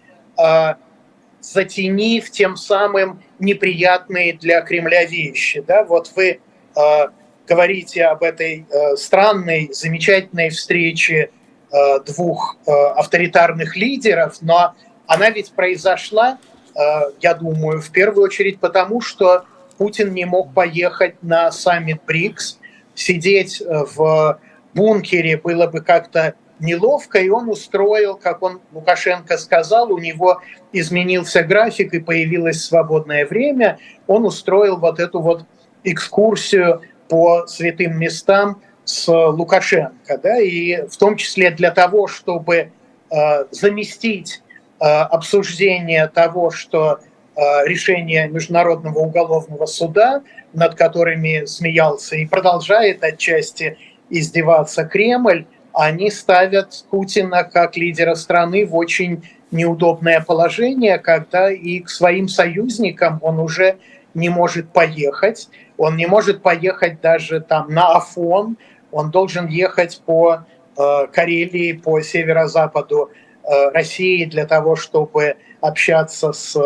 [1.41, 5.65] затенив тем самым неприятные для Кремля вещи.
[5.67, 5.83] Да?
[5.85, 6.41] Вот вы
[7.49, 8.67] говорите об этой
[8.97, 11.36] странной, замечательной встрече Э,
[12.07, 14.75] двух э, авторитарных лидеров, но
[15.07, 16.39] она ведь произошла,
[16.75, 16.81] э,
[17.21, 19.45] я думаю, в первую очередь потому, что
[19.79, 22.59] Путин не мог поехать на саммит БРИКС,
[22.95, 24.41] сидеть в
[24.75, 30.41] бункере было бы как-то неловко, и он устроил, как он Лукашенко сказал, у него
[30.73, 35.45] изменился график и появилось свободное время, он устроил вот эту вот
[35.85, 42.71] экскурсию по святым местам с Лукашенко, да, и в том числе для того, чтобы
[43.11, 44.43] э, заместить
[44.81, 47.01] э, обсуждение того, что
[47.35, 50.23] э, решение Международного уголовного суда,
[50.53, 53.77] над которыми смеялся и продолжает отчасти
[54.09, 61.91] издеваться Кремль, они ставят Путина как лидера страны в очень неудобное положение, когда и к
[61.91, 63.79] своим союзникам он уже
[64.15, 65.49] не может поехать.
[65.77, 68.57] Он не может поехать даже там на Афон,
[68.93, 70.45] он должен ехать по
[70.77, 73.11] э, Карелии, по северо-западу
[73.43, 76.57] э, России для того, чтобы общаться с,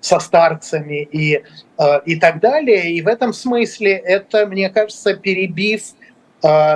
[0.00, 1.42] со старцами и,
[1.78, 2.92] э, и так далее.
[2.92, 5.82] И в этом смысле это, мне кажется, перебив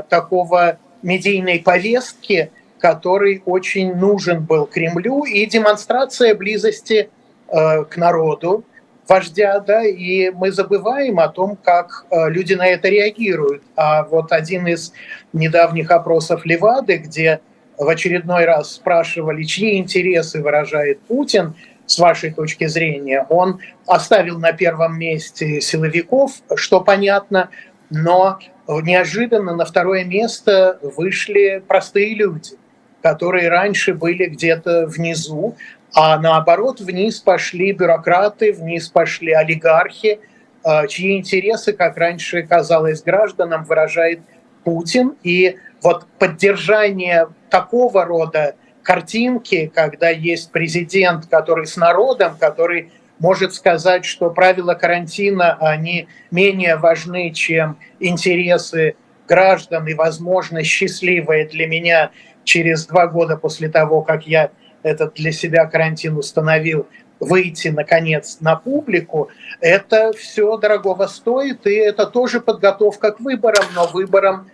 [0.09, 7.11] такого медийной повестки, который очень нужен был Кремлю, и демонстрация близости
[7.47, 8.65] к народу,
[9.09, 13.63] вождя, да, и мы забываем о том, как э, люди на это реагируют.
[13.75, 14.93] А вот один из
[15.33, 17.41] недавних опросов Левады, где
[17.79, 21.55] в очередной раз спрашивали, чьи интересы выражает Путин,
[21.87, 27.49] с вашей точки зрения, он оставил на первом месте силовиков, что понятно,
[27.89, 28.39] но
[28.69, 32.57] неожиданно на второе место вышли простые люди,
[33.03, 35.57] которые раньше были где-то внизу,
[35.95, 40.21] а наоборот вниз пошли бюрократы, вниз пошли олигархи,
[40.63, 44.21] а, чьи интересы, как раньше казалось гражданам, выражает
[44.65, 45.15] Путин.
[45.23, 54.05] И вот поддержание такого рода картинки, когда есть президент, который с народом, который может сказать,
[54.05, 58.95] что правила карантина, они менее важны, чем интересы
[59.27, 62.11] граждан и, возможно, счастливые для меня
[62.45, 64.51] через два года после того, как я
[64.89, 66.87] этот для себя карантин установил,
[67.21, 69.29] выйти, наконец, на публику,
[69.61, 74.49] это все дорогого стоит, и это тоже подготовка к выборам, но выборам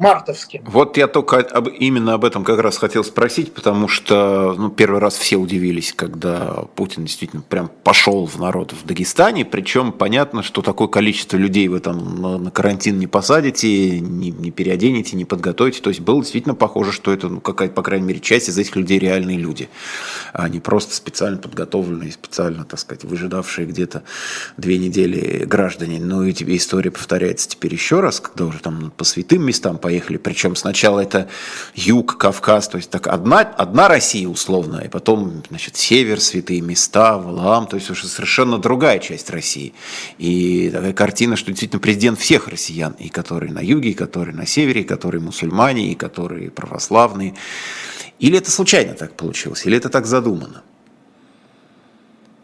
[0.00, 0.62] мартовским.
[0.64, 4.98] Вот я только об, именно об этом как раз хотел спросить, потому что ну, первый
[4.98, 10.62] раз все удивились, когда Путин действительно прям пошел в народ в Дагестане, причем понятно, что
[10.62, 15.82] такое количество людей в этом на, на карантин не посадите, не, не переоденете, не подготовите,
[15.82, 18.76] то есть было действительно похоже, что это, ну, какая по крайней мере, часть из этих
[18.76, 19.68] людей реальные люди,
[20.32, 24.02] а не просто специально подготовленные, специально, так сказать, выжидавшие где-то
[24.56, 26.00] две недели граждане.
[26.00, 29.89] Ну и тебе история повторяется теперь еще раз, когда уже там по святым местам, по
[29.90, 30.18] поехали.
[30.18, 31.28] Причем сначала это
[31.74, 37.18] юг, Кавказ, то есть так одна, одна Россия условно, и потом значит, север, святые места,
[37.18, 39.74] Валаам, то есть уже совершенно другая часть России.
[40.18, 44.46] И такая картина, что действительно президент всех россиян, и которые на юге, и которые на
[44.46, 47.34] севере, и которые мусульмане, и которые православные.
[48.20, 50.62] Или это случайно так получилось, или это так задумано?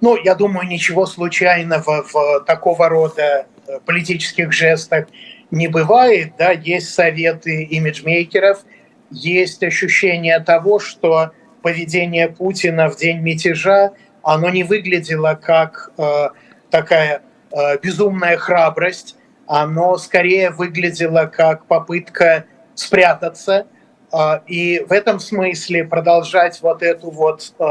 [0.00, 5.06] Ну, я думаю, ничего случайного в такого рода э, политических жестах
[5.50, 8.64] не бывает, да, есть советы имиджмейкеров,
[9.10, 11.30] есть ощущение того, что
[11.62, 13.92] поведение Путина в день мятежа,
[14.22, 16.28] оно не выглядело как э,
[16.70, 17.22] такая
[17.52, 19.16] э, безумная храбрость,
[19.46, 22.44] оно скорее выглядело как попытка
[22.74, 23.66] спрятаться,
[24.12, 27.64] э, и в этом смысле продолжать вот эту вот э,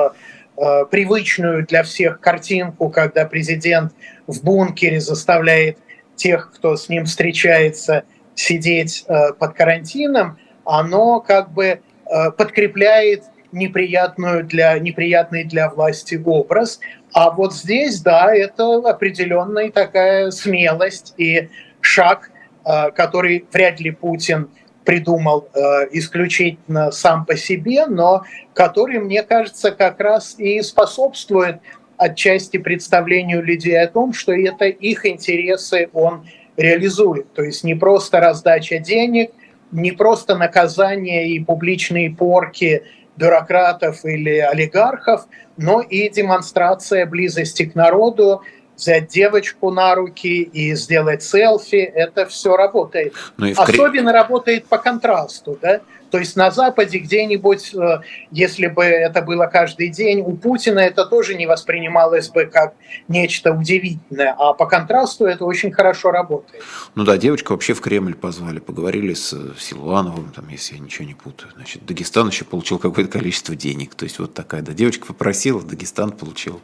[0.57, 3.93] э, привычную для всех картинку, когда президент
[4.27, 5.79] в бункере заставляет
[6.15, 8.03] тех, кто с ним встречается,
[8.35, 16.79] сидеть э, под карантином, оно как бы э, подкрепляет неприятную для, неприятный для власти образ.
[17.13, 21.49] А вот здесь, да, это определенная такая смелость и
[21.79, 22.29] шаг,
[22.65, 24.49] э, который вряд ли Путин
[24.83, 25.49] придумал
[25.93, 31.55] исключительно сам по себе, но который, мне кажется, как раз и способствует
[31.97, 36.25] отчасти представлению людей о том, что это их интересы он
[36.57, 37.33] реализует.
[37.33, 39.31] То есть не просто раздача денег,
[39.71, 42.83] не просто наказание и публичные порки
[43.17, 45.25] бюрократов или олигархов,
[45.57, 48.41] но и демонстрация близости к народу,
[48.75, 53.13] взять девочку на руки и сделать селфи, это все работает.
[53.37, 55.81] Ну Особенно работает по контрасту, да?
[56.11, 57.99] То есть на Западе где-нибудь, э,
[58.31, 62.73] если бы это было каждый день, у Путина это тоже не воспринималось бы как
[63.07, 66.63] нечто удивительное, а по контрасту это очень хорошо работает.
[66.95, 71.13] Ну да, девочку вообще в Кремль позвали, поговорили с Силуановым, там, если я ничего не
[71.13, 71.51] путаю.
[71.55, 73.95] Значит, Дагестан еще получил какое-то количество денег.
[73.95, 76.61] То есть вот такая, да, девочка попросила, Дагестан получил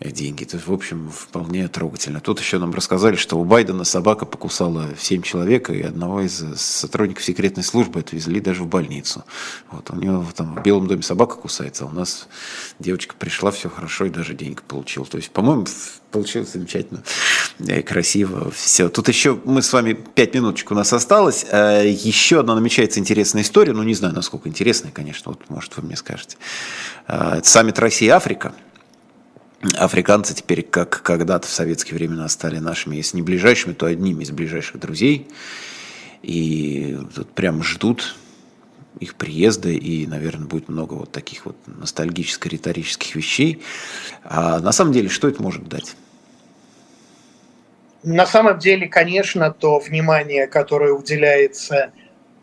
[0.00, 0.44] деньги.
[0.44, 2.20] То есть, в общем, вполне трогательно.
[2.20, 7.24] Тут еще нам рассказали, что у Байдена собака покусала 7 человек, и одного из сотрудников
[7.24, 9.24] секретной службы отвезли даже в больницу.
[9.70, 12.28] Вот, у него там в Белом доме собака кусается, а у нас
[12.78, 15.06] девочка пришла, все хорошо, и даже денег получил.
[15.06, 15.66] То есть, по-моему,
[16.10, 17.02] получилось замечательно
[17.58, 18.50] и красиво.
[18.50, 18.88] Все.
[18.88, 21.46] Тут еще мы с вами пять минуточек у нас осталось.
[21.50, 23.72] Э, еще одна намечается интересная история.
[23.72, 25.32] Ну, не знаю, насколько интересная, конечно.
[25.32, 26.36] Вот, может, вы мне скажете.
[27.06, 28.52] Э, саммит Россия-Африка.
[29.76, 34.30] Африканцы теперь, как когда-то в советские времена, стали нашими, если не ближайшими, то одними из
[34.30, 35.28] ближайших друзей.
[36.22, 38.16] И тут прям ждут
[38.98, 43.62] их приезда, и, наверное, будет много вот таких вот ностальгическо-риторических вещей.
[44.24, 45.94] А на самом деле, что это может дать?
[48.02, 51.92] На самом деле, конечно, то внимание, которое уделяется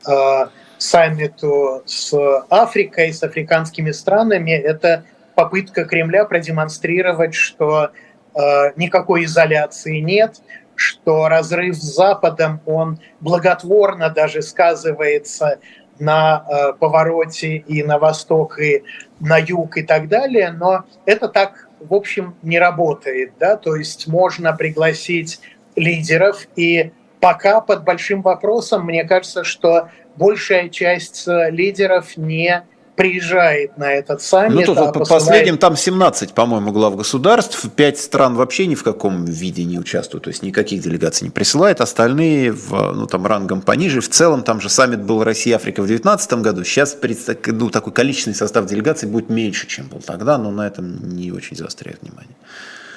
[0.07, 0.45] э,
[0.77, 2.13] саммиту с
[2.49, 5.03] Африкой, с африканскими странами, это
[5.37, 7.91] попытка Кремля продемонстрировать, что
[8.33, 8.39] э,
[8.75, 10.41] никакой изоляции нет,
[10.73, 15.59] что разрыв с Западом, он благотворно даже сказывается
[15.99, 18.83] на э, повороте и на восток, и
[19.19, 23.33] на юг и так далее, но это так, в общем, не работает.
[23.39, 23.57] Да?
[23.57, 25.39] То есть можно пригласить
[25.75, 32.65] лидеров, и пока под большим вопросом, мне кажется, что большая часть э, лидеров не
[32.97, 34.55] приезжает на этот саммит.
[34.55, 35.23] Ну, тут а по посылает...
[35.23, 40.23] последним там 17, по-моему, глав государств, 5 стран вообще ни в каком виде не участвуют,
[40.23, 44.01] то есть никаких делегаций не присылает, остальные в, ну, там, рангом пониже.
[44.01, 46.97] В целом там же саммит был Россия-Африка в 2019 году, сейчас
[47.45, 51.55] ну, такой количественный состав делегаций будет меньше, чем был тогда, но на этом не очень
[51.55, 52.35] заостряют внимание.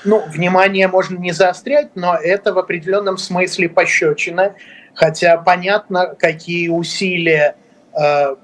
[0.05, 4.55] Ну, внимание можно не заострять, но это в определенном смысле пощечина,
[4.95, 7.57] хотя понятно, какие усилия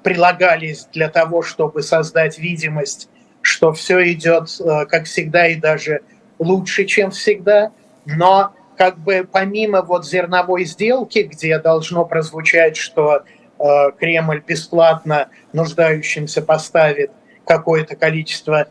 [0.03, 3.09] прилагались для того, чтобы создать видимость,
[3.43, 6.01] что все идет, э, как всегда, и даже
[6.39, 7.71] лучше, чем всегда.
[8.05, 13.23] Но как бы помимо вот зерновой сделки, где должно прозвучать, что
[13.59, 13.65] э,
[13.99, 17.13] Кремль бесплатно нуждающимся поставит
[17.47, 18.67] какое-то количество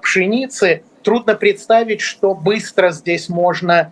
[0.00, 3.90] пшеницы, трудно представить, что быстро здесь можно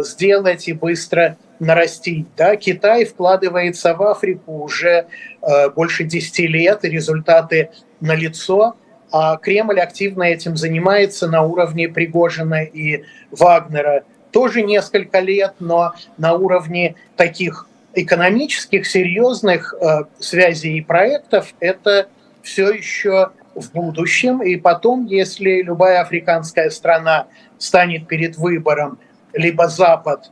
[0.00, 2.26] сделать и быстро нарастить.
[2.36, 2.56] Да?
[2.56, 5.06] Китай вкладывается в Африку уже
[5.42, 8.74] э, больше 10 лет, и результаты налицо.
[9.12, 16.34] А Кремль активно этим занимается на уровне Пригожина и Вагнера тоже несколько лет, но на
[16.34, 22.08] уровне таких экономических, серьезных э, связей и проектов это
[22.42, 24.42] все еще в будущем.
[24.42, 27.26] И потом, если любая африканская страна
[27.58, 28.98] станет перед выбором
[29.32, 30.30] либо Запад,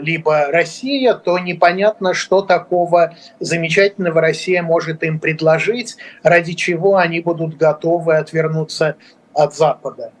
[0.00, 7.56] либо Россия, то непонятно, что такого замечательного Россия может им предложить, ради чего они будут
[7.56, 8.96] готовы отвернуться
[9.32, 10.12] от Запада.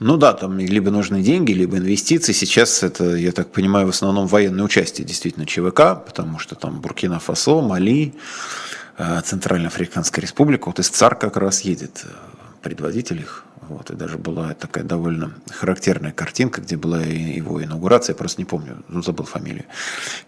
[0.00, 2.32] Ну да, там либо нужны деньги, либо инвестиции.
[2.32, 7.60] Сейчас это, я так понимаю, в основном военное участие действительно ЧВК, потому что там Буркина-Фасо,
[7.60, 8.14] Мали,
[8.96, 12.08] э, Центральная Африканская Республика, вот из ЦАР как раз едет э,
[12.62, 18.18] предводитель их, вот, и даже была такая довольно характерная картинка, где была его инаугурация, я
[18.18, 19.64] просто не помню, ну, забыл фамилию,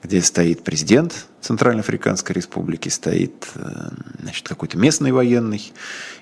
[0.02, 3.88] где стоит президент Центральноафриканской республики, стоит э,
[4.20, 5.72] значит, какой-то местный военный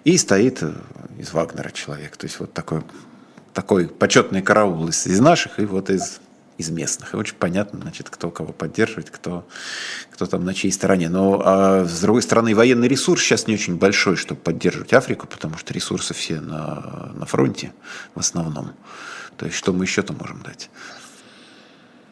[0.05, 0.73] и стоит э,
[1.19, 2.17] из Вагнера человек.
[2.17, 2.83] То есть вот такой,
[3.53, 6.21] такой почетный караул из, из наших и вот из
[6.61, 7.15] из местных.
[7.15, 9.47] И очень понятно, значит, кто кого поддерживает, кто,
[10.11, 11.09] кто там на чьей стороне.
[11.09, 15.57] Но, а, с другой стороны, военный ресурс сейчас не очень большой, чтобы поддерживать Африку, потому
[15.57, 17.73] что ресурсы все на, на фронте
[18.15, 18.73] в основном.
[19.37, 20.71] То есть, что мы еще-то можем дать?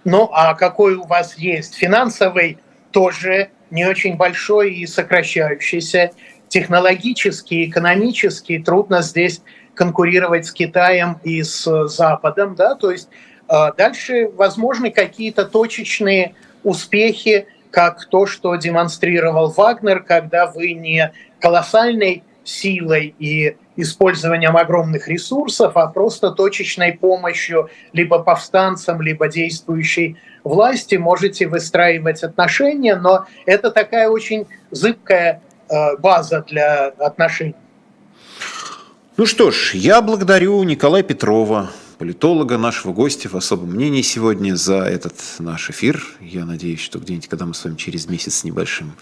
[0.05, 1.75] Ну, а какой у вас есть?
[1.75, 2.59] Финансовый
[2.91, 6.13] тоже не очень большой и сокращающийся.
[6.49, 9.43] Технологически, экономически трудно здесь
[9.75, 13.09] конкурировать с Китаем и с Западом, да, то есть
[13.49, 23.15] дальше возможны какие-то точечные успехи, как то, что демонстрировал Вагнер, когда вы не колоссальной силой
[23.19, 32.23] и использованием огромных ресурсов, а просто точечной помощью либо повстанцам, либо действующей власти можете выстраивать
[32.23, 37.55] отношения, но это такая очень зыбкая э, база для отношений.
[39.17, 44.77] Ну что ж, я благодарю Николая Петрова, политолога, нашего гостя в особом мнении сегодня за
[44.77, 46.03] этот наш эфир.
[46.21, 48.93] Я надеюсь, что где-нибудь, когда мы с вами через месяц с небольшим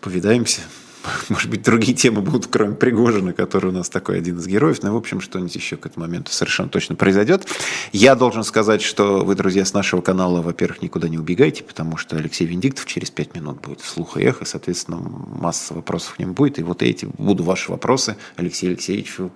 [0.00, 0.60] повидаемся,
[1.28, 4.82] может быть, другие темы будут, кроме Пригожина, который у нас такой один из героев.
[4.82, 7.46] Но, ну, в общем, что-нибудь еще к этому моменту совершенно точно произойдет.
[7.92, 12.16] Я должен сказать, что вы, друзья, с нашего канала, во-первых, никуда не убегайте, потому что
[12.16, 16.32] Алексей Венедиктов через пять минут будет в слух и эхо, соответственно, масса вопросов к нему
[16.32, 16.58] будет.
[16.58, 19.30] И вот эти буду ваши вопросы Алексею Алексеевичу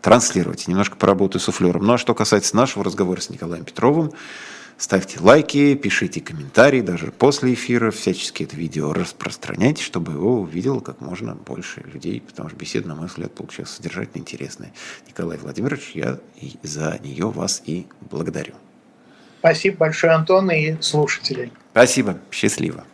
[0.00, 0.68] транслировать.
[0.68, 1.84] Немножко поработаю суфлером.
[1.84, 4.12] Ну, а что касается нашего разговора с Николаем Петровым,
[4.76, 11.00] Ставьте лайки, пишите комментарии даже после эфира, всячески это видео распространяйте, чтобы его увидело как
[11.00, 14.72] можно больше людей, потому что беседа, на мой взгляд, получилась содержательно интересная.
[15.06, 16.18] Николай Владимирович, я
[16.62, 18.54] за нее вас и благодарю.
[19.38, 21.52] Спасибо большое, Антон, и слушателей.
[21.72, 22.18] Спасибо.
[22.30, 22.84] Счастливо.